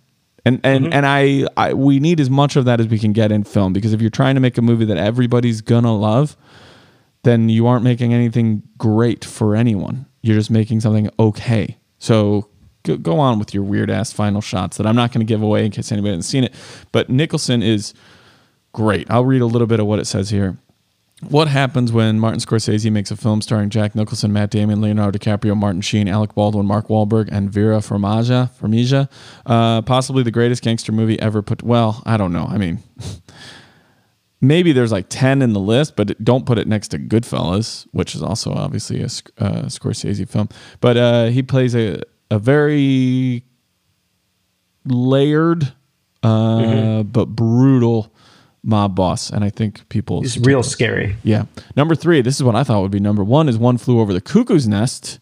And 0.45 0.61
and 0.65 0.93
and 0.93 1.07
I, 1.07 1.47
I 1.57 1.75
we 1.75 1.99
need 2.01 2.19
as 2.21 2.31
much 2.31 2.57
of 2.57 2.65
that 2.65 2.81
as 2.81 2.89
we 2.89 2.99
can 2.99 3.13
get 3.13 3.31
in 3.31 3.45
film 3.45 3.73
because 3.73 3.93
if 3.93 4.01
you're 4.01 4.11
trying 4.11 4.35
to 4.37 4.41
make 4.41 4.57
a 4.59 4.63
movie 4.63 4.85
that 4.87 4.97
everybody's 4.97 5.61
gonna 5.61 5.95
love, 5.95 6.37
then 7.23 7.49
you 7.49 7.67
aren't 7.67 7.85
making 7.85 8.15
anything 8.15 8.63
great 8.79 9.25
for 9.25 9.55
anyone. 9.55 10.07
You're 10.23 10.37
just 10.37 10.51
making 10.51 10.81
something 10.81 11.11
okay. 11.19 11.79
So 11.99 12.49
go, 12.83 12.97
go 12.97 13.19
on 13.19 13.39
with 13.39 13.55
your 13.55 13.63
weird 13.63 13.91
ass 13.91 14.13
final 14.13 14.41
shots 14.41 14.77
that 14.77 14.87
I'm 14.87 14.97
not 14.97 15.13
going 15.13 15.27
to 15.27 15.31
give 15.31 15.43
away 15.43 15.65
in 15.65 15.71
case 15.71 15.93
anybody 15.93 16.11
hasn't 16.11 16.25
seen 16.25 16.45
it. 16.45 16.55
But 16.93 17.09
Nicholson 17.09 17.63
is 17.63 17.95
great. 18.73 19.11
I'll 19.11 19.25
read 19.25 19.43
a 19.43 19.47
little 19.47 19.67
bit 19.67 19.81
of 19.81 19.87
what 19.87 19.99
it 19.99 20.07
says 20.07 20.31
here. 20.31 20.57
What 21.29 21.49
happens 21.49 21.93
when 21.93 22.19
Martin 22.19 22.41
Scorsese 22.41 22.91
makes 22.91 23.11
a 23.11 23.17
film 23.17 23.43
starring 23.43 23.69
Jack 23.69 23.95
Nicholson, 23.95 24.33
Matt 24.33 24.51
Damon, 24.51 24.81
Leonardo 24.81 25.19
DiCaprio, 25.19 25.55
Martin 25.55 25.83
Sheen, 25.83 26.09
Alec 26.09 26.35
Baldwin, 26.35 26.65
Mark 26.65 26.89
Wahlberg, 26.89 27.29
and 27.31 27.51
Vera 27.51 27.79
Farmiga? 27.81 28.51
Farmiga, 28.59 29.07
uh, 29.45 29.83
possibly 29.83 30.23
the 30.23 30.31
greatest 30.31 30.63
gangster 30.63 30.93
movie 30.93 31.21
ever 31.21 31.43
put. 31.43 31.63
Well, 31.63 32.03
I 32.07 32.17
don't 32.17 32.33
know. 32.33 32.47
I 32.47 32.57
mean, 32.57 32.79
maybe 34.41 34.73
there's 34.73 34.93
like 34.93 35.07
10 35.09 35.43
in 35.43 35.53
the 35.53 35.61
list, 35.61 35.97
but 35.97 36.23
don't 36.23 36.47
put 36.47 36.59
it 36.59 36.67
next 36.67 36.89
to 36.89 36.99
Goodfellas, 36.99 37.87
which 37.93 38.15
is 38.15 38.23
also 38.23 38.53
obviously 38.53 39.01
a 39.01 39.05
uh, 39.05 39.67
Scorsese 39.67 40.29
film. 40.29 40.49
But 40.81 40.97
uh, 40.97 41.27
he 41.27 41.43
plays 41.43 41.75
a, 41.75 42.01
a 42.31 42.39
very 42.39 43.45
layered 44.85 45.73
uh, 46.23 47.03
but 47.03 47.27
brutal 47.27 48.13
mob 48.63 48.95
boss. 48.95 49.31
And 49.31 49.45
I 49.45 49.51
think 49.51 49.89
people. 49.89 50.23
He's 50.23 50.39
real 50.39 50.63
scary. 50.63 51.17
Yeah. 51.23 51.45
Number 51.77 51.95
three, 51.95 52.21
this 52.23 52.37
is 52.37 52.43
what 52.43 52.55
I 52.55 52.65
thought 52.65 52.83
would 52.83 52.91
be 52.91 53.01
number 53.01 53.25
one, 53.25 53.49
is 53.49 53.59
One 53.59 53.79
Flew 53.79 54.01
Over 54.01 54.13
the 54.13 54.21
Cuckoo's 54.21 54.69
Nest. 54.69 55.21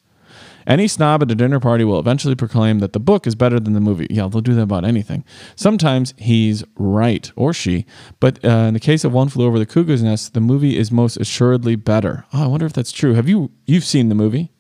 Any 0.69 0.87
snob 0.87 1.23
at 1.23 1.31
a 1.31 1.35
dinner 1.35 1.59
party 1.59 1.83
will 1.83 1.99
eventually 1.99 2.35
proclaim 2.35 2.79
that 2.81 2.93
the 2.93 3.01
book 3.01 3.27
is 3.27 3.35
better 3.35 3.59
than 3.59 3.73
the 3.73 3.81
movie. 3.81 4.07
Yeah, 4.11 4.29
they'll 4.29 4.43
do 4.43 4.55
that 4.55 4.63
about 4.63 4.85
anything. 4.85 5.25
Sometimes 5.57 6.13
he's 6.19 6.63
right, 6.77 7.33
or 7.37 7.53
she, 7.55 7.87
but 8.21 8.39
uh, 8.45 8.49
in 8.69 8.75
the 8.75 8.81
case 8.81 9.03
of 9.03 9.13
One 9.13 9.29
Flew 9.31 9.47
Over 9.47 9.59
the 9.59 9.65
Cuckoo's 9.67 10.03
Nest, 10.03 10.35
the 10.35 10.41
movie 10.41 10.77
is 10.77 10.93
most 10.93 11.17
assuredly 11.17 11.75
better. 11.75 12.27
Oh, 12.35 12.45
I 12.45 12.47
wonder 12.47 12.67
if 12.67 12.75
that's 12.75 12.93
true. 12.93 13.15
Have 13.15 13.29
you 13.31 13.51
you've 13.67 13.85
seen 13.85 14.11
the 14.11 14.15
movie? 14.15 14.53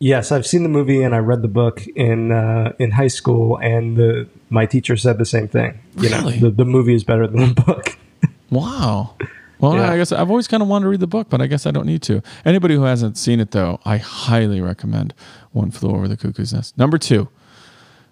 Yes, 0.00 0.32
I've 0.32 0.46
seen 0.46 0.62
the 0.64 0.68
movie 0.68 1.02
and 1.02 1.14
I 1.14 1.18
read 1.18 1.42
the 1.42 1.48
book 1.48 1.86
in 1.94 2.32
uh, 2.32 2.72
in 2.78 2.92
high 2.92 3.06
school, 3.08 3.58
and 3.58 3.96
the 3.98 4.26
my 4.48 4.64
teacher 4.66 4.96
said 4.96 5.18
the 5.18 5.24
same 5.26 5.46
thing. 5.48 5.78
You 5.98 6.08
Really? 6.08 6.40
know, 6.40 6.48
the, 6.48 6.50
the 6.56 6.64
movie 6.64 6.94
is 6.94 7.04
better 7.04 7.26
than 7.26 7.54
the 7.54 7.62
book. 7.62 7.98
Wow. 8.50 9.16
Well, 9.60 9.74
Yeah. 9.74 9.90
I 9.90 9.96
guess 9.96 10.12
I've 10.12 10.30
always 10.30 10.48
kind 10.48 10.62
of 10.62 10.68
wanted 10.68 10.84
to 10.84 10.88
read 10.90 11.00
the 11.00 11.06
book, 11.06 11.28
but 11.30 11.40
I 11.40 11.46
guess 11.46 11.66
I 11.66 11.70
don't 11.70 11.86
need 11.86 12.02
to. 12.02 12.22
Anybody 12.44 12.74
who 12.74 12.82
hasn't 12.82 13.16
seen 13.16 13.40
it, 13.40 13.52
though, 13.52 13.80
I 13.84 13.96
highly 13.98 14.60
recommend 14.60 15.14
One 15.52 15.70
Flew 15.70 15.90
Over 15.90 16.08
the 16.08 16.16
Cuckoo's 16.16 16.52
Nest. 16.52 16.76
Number 16.76 16.98
two, 16.98 17.28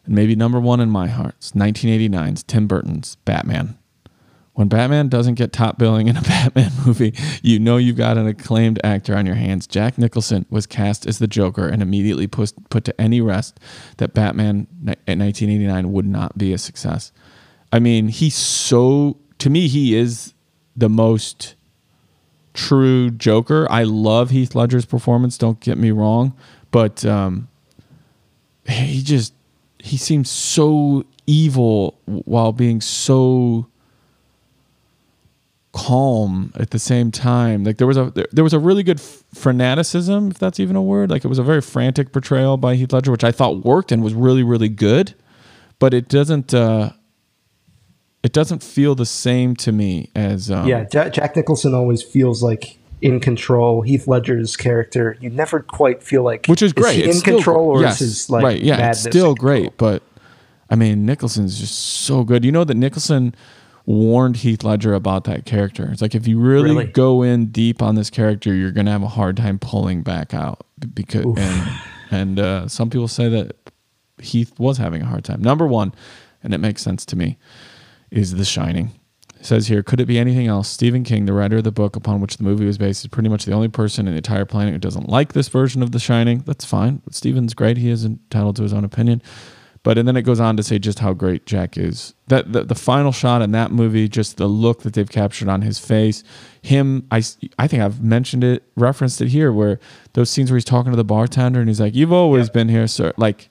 and 0.05 0.15
maybe 0.15 0.35
number 0.35 0.59
one 0.61 0.81
in 0.81 0.91
my 0.91 1.09
heart, 1.09 1.35
it's 1.39 1.53
1989's 1.53 2.43
Tim 2.45 2.67
Burton's 2.67 3.17
Batman. 3.25 3.79
When 4.55 4.69
Batman 4.69 5.09
doesn't 5.09 5.37
get 5.37 5.51
top 5.53 5.79
billing 5.79 6.09
in 6.09 6.17
a 6.17 6.21
Batman 6.55 6.73
movie, 6.85 7.15
you 7.43 7.59
know 7.59 7.79
you've 7.79 7.97
got 7.97 8.19
an 8.19 8.27
acclaimed 8.27 8.79
actor 8.85 9.17
on 9.17 9.25
your 9.25 9.35
hands. 9.35 9.67
Jack 9.67 9.97
Nicholson 9.97 10.45
was 10.51 10.67
cast 10.67 11.07
as 11.07 11.19
the 11.19 11.27
Joker 11.27 11.67
and 11.67 11.81
immediately 11.81 12.27
put, 12.27 12.53
put 12.69 12.85
to 12.85 13.01
any 13.01 13.21
rest 13.21 13.59
that 13.97 14.13
Batman 14.13 14.67
in 15.07 15.19
1989 15.21 15.93
would 15.93 16.07
not 16.07 16.37
be 16.37 16.53
a 16.53 16.59
success. 16.59 17.13
I 17.73 17.79
mean, 17.79 18.09
he's 18.09 18.35
so, 18.35 19.17
to 19.39 19.49
me, 19.49 19.69
he 19.69 19.97
is 19.97 20.35
the 20.77 20.89
most 20.89 21.55
true 22.55 23.11
Joker. 23.11 23.67
I 23.71 23.85
love 23.85 24.31
Heath 24.31 24.55
Ledger's 24.55 24.87
performance, 24.87 25.39
don't 25.39 25.61
get 25.61 25.79
me 25.79 25.91
wrong, 25.91 26.35
but 26.71 27.05
um, 27.05 27.49
he 28.67 29.03
just, 29.03 29.35
he 29.79 29.97
seems 29.97 30.31
so 30.31 31.05
evil 31.27 31.99
while 32.07 32.53
being 32.53 32.81
so 32.81 33.67
calm 35.73 36.53
at 36.55 36.71
the 36.71 36.79
same 36.79 37.11
time. 37.11 37.65
Like 37.65 37.79
there 37.79 37.87
was 37.87 37.97
a 37.97 38.11
there, 38.11 38.27
there 38.31 38.45
was 38.45 38.53
a 38.53 38.59
really 38.59 38.83
good 38.83 39.01
f- 39.01 39.25
if 39.35 40.39
that's 40.39 40.61
even 40.61 40.77
a 40.77 40.83
word. 40.83 41.11
Like 41.11 41.25
it 41.25 41.29
was 41.29 41.39
a 41.39 41.43
very 41.43 41.61
frantic 41.61 42.13
portrayal 42.13 42.57
by 42.57 42.75
Heath 42.77 42.93
Ledger, 42.93 43.11
which 43.11 43.25
I 43.25 43.33
thought 43.33 43.65
worked 43.65 43.91
and 43.91 44.03
was 44.03 44.15
really 44.15 44.43
really 44.43 44.69
good. 44.69 45.15
But 45.79 45.95
it 45.95 46.09
doesn't 46.09 46.55
uh, 46.55 46.93
it 48.23 48.33
doesn't 48.33 48.63
feel 48.63 48.95
the 48.95 49.07
same 49.07 49.57
to 49.57 49.73
me 49.73 50.11
as 50.15 50.51
um, 50.51 50.67
yeah, 50.67 50.85
Jack, 50.85 51.13
Jack 51.13 51.37
Nicholson 51.37 51.75
always 51.75 52.03
feels 52.03 52.43
like 52.43 52.79
in 53.01 53.19
control. 53.21 53.83
Heath 53.83 54.07
Ledger's 54.07 54.57
character, 54.57 55.17
you 55.21 55.29
never 55.31 55.61
quite 55.61 56.03
feel 56.03 56.23
like 56.23 56.47
which 56.47 56.63
is 56.63 56.73
great. 56.73 56.99
it's 57.01 57.17
in 57.17 57.21
still- 57.21 57.35
control 57.37 57.69
or 57.69 57.81
yes, 57.83 58.01
is 58.01 58.09
his 58.11 58.31
like 58.31 58.45
right? 58.45 58.61
Yeah, 58.63 58.91
it's 58.91 59.01
still 59.01 59.35
great. 59.35 59.77
But 59.77 60.03
I 60.71 60.77
mean, 60.77 61.05
Nicholson's 61.05 61.59
just 61.59 61.75
so 61.79 62.25
good. 62.25 62.45
You 62.45 62.53
know 62.53 62.65
that 62.65 62.77
Nicholson 62.77 63.35
warned 63.85 64.37
Heath 64.37 64.63
Ledger 64.63 64.95
about 64.95 65.25
that 65.25 65.45
character. 65.45 65.89
It's 65.91 66.01
like 66.01 66.15
if 66.15 66.29
you 66.29 66.39
really, 66.39 66.71
Really? 66.71 66.87
go 66.87 67.23
in 67.23 67.47
deep 67.47 67.83
on 67.83 67.97
this 67.97 68.09
character, 68.11 68.55
you're 68.55 68.71
gonna 68.71 68.93
have 68.93 69.03
a 69.03 69.09
hard 69.09 69.37
time 69.37 69.59
pulling 69.59 70.03
back 70.03 70.33
out 70.33 70.65
because 70.95 71.25
and 71.37 71.71
and 72.13 72.39
uh, 72.39 72.69
some 72.69 72.89
people 72.89 73.09
say 73.09 73.29
that 73.31 73.57
Heath 74.21 74.53
was 74.61 74.79
having 74.79 75.03
a 75.03 75.07
hard 75.07 75.25
time. 75.25 75.43
Number 75.43 75.67
one, 75.67 75.93
and 76.45 76.55
it 76.55 76.59
makes 76.59 76.81
sense 76.83 77.05
to 77.07 77.17
me, 77.17 77.37
is 78.13 78.35
The 78.35 78.45
Shining. 78.45 78.93
It 79.41 79.47
says 79.47 79.67
here, 79.67 79.83
could 79.83 80.01
it 80.01 80.07
be 80.07 80.19
anything 80.19 80.47
else? 80.47 80.69
Stephen 80.69 81.03
King, 81.03 81.25
the 81.25 81.33
writer 81.33 81.57
of 81.57 81.65
the 81.65 81.73
book 81.73 81.97
upon 81.97 82.21
which 82.21 82.37
the 82.37 82.45
movie 82.45 82.65
was 82.65 82.79
based, 82.79 83.05
is 83.05 83.09
pretty 83.09 83.29
much 83.29 83.45
the 83.45 83.53
only 83.53 83.69
person 83.69 84.07
in 84.07 84.13
the 84.13 84.19
entire 84.19 84.45
planet 84.45 84.73
who 84.73 84.79
doesn't 84.79 85.09
like 85.09 85.33
this 85.33 85.49
version 85.49 85.83
of 85.83 85.91
The 85.91 85.99
Shining. 85.99 86.45
That's 86.47 86.65
fine. 86.65 87.03
But 87.05 87.15
Stephen's 87.15 87.55
great. 87.55 87.77
He 87.77 87.91
is 87.91 88.05
entitled 88.05 88.57
to 88.57 88.63
his 88.63 88.73
own 88.73 88.85
opinion. 88.85 89.21
But 89.85 89.99
and 89.99 90.07
then 90.07 90.17
it 90.17 90.23
goes 90.23 90.39
on 90.39 90.57
to 90.59 90.63
say 90.63 90.79
just 90.79 91.01
how 91.01 91.13
great 91.13 91.45
Jack 91.45 91.77
is. 91.77 92.15
That 92.29 92.53
the, 92.53 92.63
the 92.63 92.77
final 92.77 93.11
shot 93.11 93.43
in 93.43 93.51
that 93.51 93.73
movie, 93.73 94.09
just 94.09 94.37
the 94.37 94.47
look 94.47 94.83
that 94.83 94.93
they've 94.93 95.09
captured 95.09 95.49
on 95.49 95.63
his 95.63 95.81
face, 95.81 96.23
him. 96.63 97.07
I 97.11 97.23
I 97.59 97.67
think 97.67 97.83
I've 97.83 98.01
mentioned 98.01 98.45
it, 98.45 98.63
referenced 98.77 99.21
it 99.21 99.29
here, 99.29 99.53
where 99.53 99.81
those 100.13 100.31
scenes 100.31 100.53
where 100.53 100.57
he's 100.57 100.65
talking 100.65 100.93
to 100.93 100.97
the 100.97 101.03
bartender 101.03 101.59
and 101.59 101.69
he's 101.69 101.81
like, 101.81 101.97
"You've 101.97 102.13
always 102.13 102.49
been 102.49 102.69
here, 102.69 102.87
sir." 102.87 103.13
Like 103.17 103.51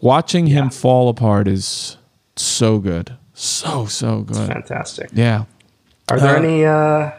watching 0.00 0.46
him 0.46 0.70
fall 0.70 1.10
apart 1.10 1.46
is 1.46 1.98
so 2.36 2.78
good, 2.78 3.14
so 3.34 3.86
so 3.86 4.22
good. 4.22 4.36
Fantastic. 4.48 5.10
Yeah. 5.12 5.44
Are 6.10 6.18
there 6.20 6.36
Uh, 6.36 6.38
any 6.38 6.64
uh, 6.64 7.10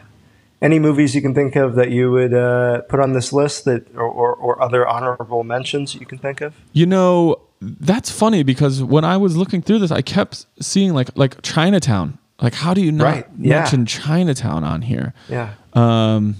any 0.62 0.78
movies 0.78 1.14
you 1.14 1.22
can 1.22 1.34
think 1.34 1.54
of 1.56 1.74
that 1.74 1.90
you 1.90 2.10
would 2.10 2.32
uh, 2.34 2.80
put 2.88 2.98
on 3.00 3.12
this 3.12 3.32
list 3.32 3.64
that 3.66 3.94
or, 3.94 4.04
or, 4.04 4.34
or 4.34 4.62
other 4.62 4.86
honorable 4.86 5.44
mentions 5.44 5.94
you 5.94 6.06
can 6.06 6.18
think 6.18 6.40
of? 6.40 6.54
You 6.72 6.86
know, 6.86 7.36
that's 7.60 8.10
funny 8.10 8.42
because 8.42 8.82
when 8.82 9.04
I 9.04 9.16
was 9.16 9.36
looking 9.36 9.60
through 9.62 9.80
this, 9.80 9.90
I 9.90 10.02
kept 10.02 10.46
seeing 10.60 10.94
like 10.94 11.10
like 11.16 11.42
Chinatown. 11.42 12.18
Like, 12.40 12.54
how 12.54 12.74
do 12.74 12.82
you 12.82 12.92
not 12.92 13.04
Right, 13.04 13.26
yeah. 13.38 13.60
mention 13.60 13.86
Chinatown 13.86 14.62
on 14.62 14.82
here? 14.82 15.14
Yeah. 15.28 15.54
Um, 15.72 16.36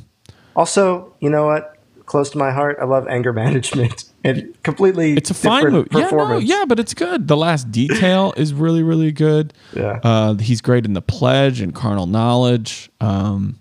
Also, 0.54 1.12
you 1.20 1.30
know 1.30 1.46
what? 1.46 1.76
Close 2.04 2.28
to 2.30 2.38
my 2.38 2.50
heart. 2.52 2.76
I 2.80 2.84
love 2.84 3.06
anger 3.08 3.32
management 3.44 4.04
and 4.28 4.62
completely. 4.62 5.14
it's 5.16 5.30
a 5.30 5.34
fine 5.34 5.70
movie. 5.70 5.88
Yeah, 5.92 6.10
no, 6.10 6.38
yeah, 6.38 6.64
but 6.66 6.78
it's 6.80 6.94
good. 6.94 7.28
The 7.28 7.36
Last 7.36 7.70
Detail 7.70 8.32
is 8.36 8.52
really, 8.54 8.82
really 8.82 9.12
good. 9.12 9.52
Yeah. 9.74 10.00
Uh, 10.02 10.34
he's 10.34 10.60
great 10.60 10.84
in 10.84 10.92
The 10.94 11.02
Pledge 11.02 11.60
and 11.60 11.74
Carnal 11.74 12.06
Knowledge. 12.06 12.90
Um, 13.00 13.58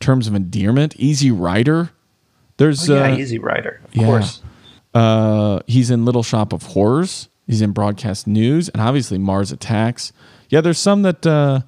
Terms 0.00 0.26
of 0.28 0.34
Endearment, 0.34 0.94
Easy 0.96 1.30
Rider. 1.30 1.90
There's 2.58 2.88
Oh, 2.90 2.94
yeah, 2.94 3.12
uh, 3.12 3.16
Easy 3.16 3.38
Rider, 3.38 3.80
of 3.84 3.96
yeah. 3.96 4.04
course. 4.04 4.42
Uh, 4.92 5.60
he's 5.66 5.90
in 5.90 6.04
Little 6.04 6.22
Shop 6.22 6.52
of 6.52 6.62
Horrors. 6.62 7.28
He's 7.46 7.60
in 7.62 7.72
Broadcast 7.72 8.26
News, 8.26 8.68
and 8.68 8.80
obviously 8.82 9.18
Mars 9.18 9.50
Attacks. 9.52 10.12
Yeah, 10.50 10.60
there's 10.60 10.78
some 10.78 11.02
that 11.02 11.26
uh, 11.26 11.60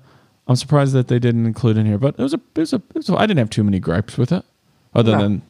I'm 0.46 0.56
surprised 0.56 0.92
that 0.94 1.08
they 1.08 1.18
didn't 1.18 1.46
include 1.46 1.76
in 1.76 1.86
here, 1.86 1.98
but 1.98 2.14
it 2.18 2.22
was 2.22 2.34
a, 2.34 2.40
it 2.54 2.60
was 2.60 2.72
a, 2.72 2.76
it 2.76 2.94
was 2.94 3.08
a 3.08 3.14
I 3.16 3.22
didn't 3.26 3.38
have 3.38 3.50
too 3.50 3.64
many 3.64 3.78
gripes 3.80 4.16
with 4.18 4.32
it, 4.32 4.44
other 4.94 5.12
No. 5.12 5.18
than 5.22 5.42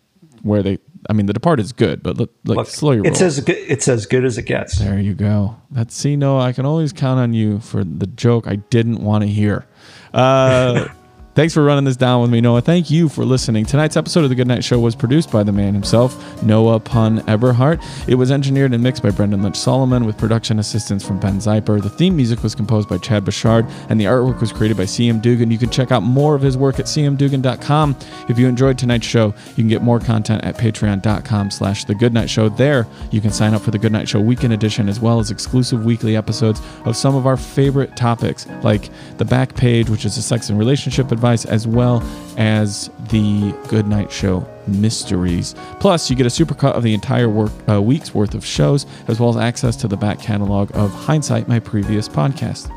where 0.46 0.62
they. 0.62 0.78
I 1.08 1.12
mean, 1.12 1.26
The 1.26 1.32
Departed 1.32 1.64
is 1.64 1.72
good, 1.72 2.02
but 2.02 2.16
look, 2.16 2.32
like 2.44 2.56
Look, 2.56 2.66
slow 2.68 2.90
your 2.92 3.04
roll. 3.04 3.12
it's 3.12 3.20
as 3.22 3.38
good. 3.40 3.56
It's 3.58 3.86
as 3.86 4.06
good 4.06 4.24
as 4.24 4.38
it 4.38 4.42
gets. 4.42 4.78
there 4.78 4.98
you 4.98 5.14
go. 5.14 5.56
That's 5.70 5.94
see, 5.94 6.16
no, 6.16 6.38
I 6.40 6.52
can 6.52 6.66
always 6.66 6.92
count 6.92 7.20
on 7.20 7.32
you 7.32 7.60
for 7.60 7.84
the 7.84 8.06
joke 8.06 8.48
I 8.48 8.56
didn't 8.56 8.98
want 9.04 9.22
to 9.22 9.28
hear. 9.28 9.66
Uh, 10.12 10.88
Thanks 11.36 11.52
for 11.52 11.62
running 11.62 11.84
this 11.84 11.98
down 11.98 12.22
with 12.22 12.30
me, 12.30 12.40
Noah. 12.40 12.62
Thank 12.62 12.90
you 12.90 13.10
for 13.10 13.22
listening. 13.22 13.66
Tonight's 13.66 13.98
episode 13.98 14.24
of 14.24 14.30
The 14.30 14.34
Good 14.34 14.46
Night 14.46 14.64
Show 14.64 14.78
was 14.78 14.96
produced 14.96 15.30
by 15.30 15.42
the 15.42 15.52
man 15.52 15.74
himself, 15.74 16.42
Noah 16.42 16.80
Pun 16.80 17.20
Eberhart. 17.24 17.84
It 18.08 18.14
was 18.14 18.30
engineered 18.30 18.72
and 18.72 18.82
mixed 18.82 19.02
by 19.02 19.10
Brendan 19.10 19.42
Lynch 19.42 19.58
Solomon 19.58 20.06
with 20.06 20.16
production 20.16 20.58
assistance 20.58 21.06
from 21.06 21.20
Ben 21.20 21.36
Zeiper. 21.36 21.82
The 21.82 21.90
theme 21.90 22.16
music 22.16 22.42
was 22.42 22.54
composed 22.54 22.88
by 22.88 22.96
Chad 22.96 23.26
Bouchard, 23.26 23.66
and 23.90 24.00
the 24.00 24.06
artwork 24.06 24.40
was 24.40 24.50
created 24.50 24.78
by 24.78 24.84
CM 24.84 25.20
Dugan. 25.20 25.50
You 25.50 25.58
can 25.58 25.68
check 25.68 25.92
out 25.92 26.02
more 26.02 26.34
of 26.34 26.40
his 26.40 26.56
work 26.56 26.78
at 26.80 26.86
cmdugan.com. 26.86 27.96
If 28.30 28.38
you 28.38 28.48
enjoyed 28.48 28.78
tonight's 28.78 29.06
show, 29.06 29.34
you 29.48 29.56
can 29.56 29.68
get 29.68 29.82
more 29.82 30.00
content 30.00 30.42
at 30.42 30.56
patreon.com 30.56 31.50
slash 31.50 31.84
The 31.84 31.96
Good 31.96 32.14
Night 32.14 32.30
Show. 32.30 32.48
There, 32.48 32.86
you 33.10 33.20
can 33.20 33.30
sign 33.30 33.52
up 33.52 33.60
for 33.60 33.72
The 33.72 33.78
Good 33.78 33.92
Night 33.92 34.08
Show 34.08 34.22
Weekend 34.22 34.54
Edition 34.54 34.88
as 34.88 35.00
well 35.00 35.18
as 35.18 35.30
exclusive 35.30 35.84
weekly 35.84 36.16
episodes 36.16 36.62
of 36.86 36.96
some 36.96 37.14
of 37.14 37.26
our 37.26 37.36
favorite 37.36 37.94
topics, 37.94 38.46
like 38.62 38.88
the 39.18 39.26
back 39.26 39.54
page, 39.54 39.90
which 39.90 40.06
is 40.06 40.16
a 40.16 40.22
sex 40.22 40.48
and 40.48 40.58
relationship 40.58 41.12
advice, 41.12 41.25
as 41.34 41.66
well 41.66 42.02
as 42.36 42.90
the 43.10 43.52
Good 43.68 43.86
Night 43.86 44.10
Show 44.12 44.46
mysteries. 44.66 45.54
Plus, 45.80 46.10
you 46.10 46.16
get 46.16 46.26
a 46.26 46.30
supercut 46.30 46.72
of 46.72 46.82
the 46.82 46.94
entire 46.94 47.28
work, 47.28 47.52
uh, 47.68 47.80
week's 47.80 48.14
worth 48.14 48.34
of 48.34 48.44
shows, 48.44 48.86
as 49.08 49.20
well 49.20 49.30
as 49.30 49.36
access 49.36 49.76
to 49.76 49.88
the 49.88 49.96
back 49.96 50.20
catalog 50.20 50.74
of 50.76 50.92
Hindsight, 50.92 51.48
my 51.48 51.58
previous 51.58 52.08
podcast. 52.08 52.70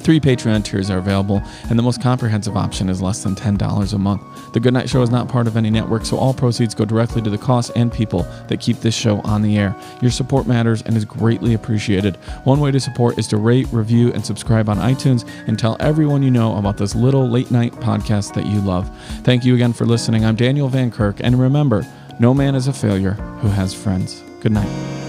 Three 0.00 0.18
Patreon 0.18 0.64
tiers 0.64 0.90
are 0.90 0.98
available, 0.98 1.42
and 1.68 1.78
the 1.78 1.82
most 1.82 2.00
comprehensive 2.00 2.56
option 2.56 2.88
is 2.88 3.02
less 3.02 3.22
than 3.22 3.34
$10 3.34 3.92
a 3.92 3.98
month. 3.98 4.52
The 4.52 4.60
Goodnight 4.60 4.88
Show 4.88 5.02
is 5.02 5.10
not 5.10 5.28
part 5.28 5.46
of 5.46 5.56
any 5.56 5.68
network, 5.68 6.06
so 6.06 6.16
all 6.16 6.32
proceeds 6.32 6.74
go 6.74 6.86
directly 6.86 7.20
to 7.22 7.30
the 7.30 7.38
costs 7.38 7.70
and 7.76 7.92
people 7.92 8.22
that 8.48 8.60
keep 8.60 8.78
this 8.80 8.94
show 8.94 9.20
on 9.20 9.42
the 9.42 9.58
air. 9.58 9.76
Your 10.00 10.10
support 10.10 10.46
matters 10.46 10.82
and 10.82 10.96
is 10.96 11.04
greatly 11.04 11.54
appreciated. 11.54 12.16
One 12.44 12.60
way 12.60 12.70
to 12.70 12.80
support 12.80 13.18
is 13.18 13.28
to 13.28 13.36
rate, 13.36 13.66
review, 13.72 14.10
and 14.12 14.24
subscribe 14.24 14.68
on 14.68 14.78
iTunes 14.78 15.28
and 15.46 15.58
tell 15.58 15.76
everyone 15.80 16.22
you 16.22 16.30
know 16.30 16.56
about 16.56 16.78
this 16.78 16.94
little 16.94 17.28
late 17.28 17.50
night 17.50 17.72
podcast 17.74 18.34
that 18.34 18.46
you 18.46 18.60
love. 18.60 18.90
Thank 19.22 19.44
you 19.44 19.54
again 19.54 19.74
for 19.74 19.84
listening. 19.84 20.24
I'm 20.24 20.36
Daniel 20.36 20.68
Van 20.68 20.90
Kirk, 20.90 21.16
and 21.20 21.38
remember, 21.38 21.86
no 22.18 22.32
man 22.32 22.54
is 22.54 22.68
a 22.68 22.72
failure 22.72 23.12
who 23.42 23.48
has 23.48 23.74
friends. 23.74 24.22
Good 24.40 24.52
night. 24.52 24.99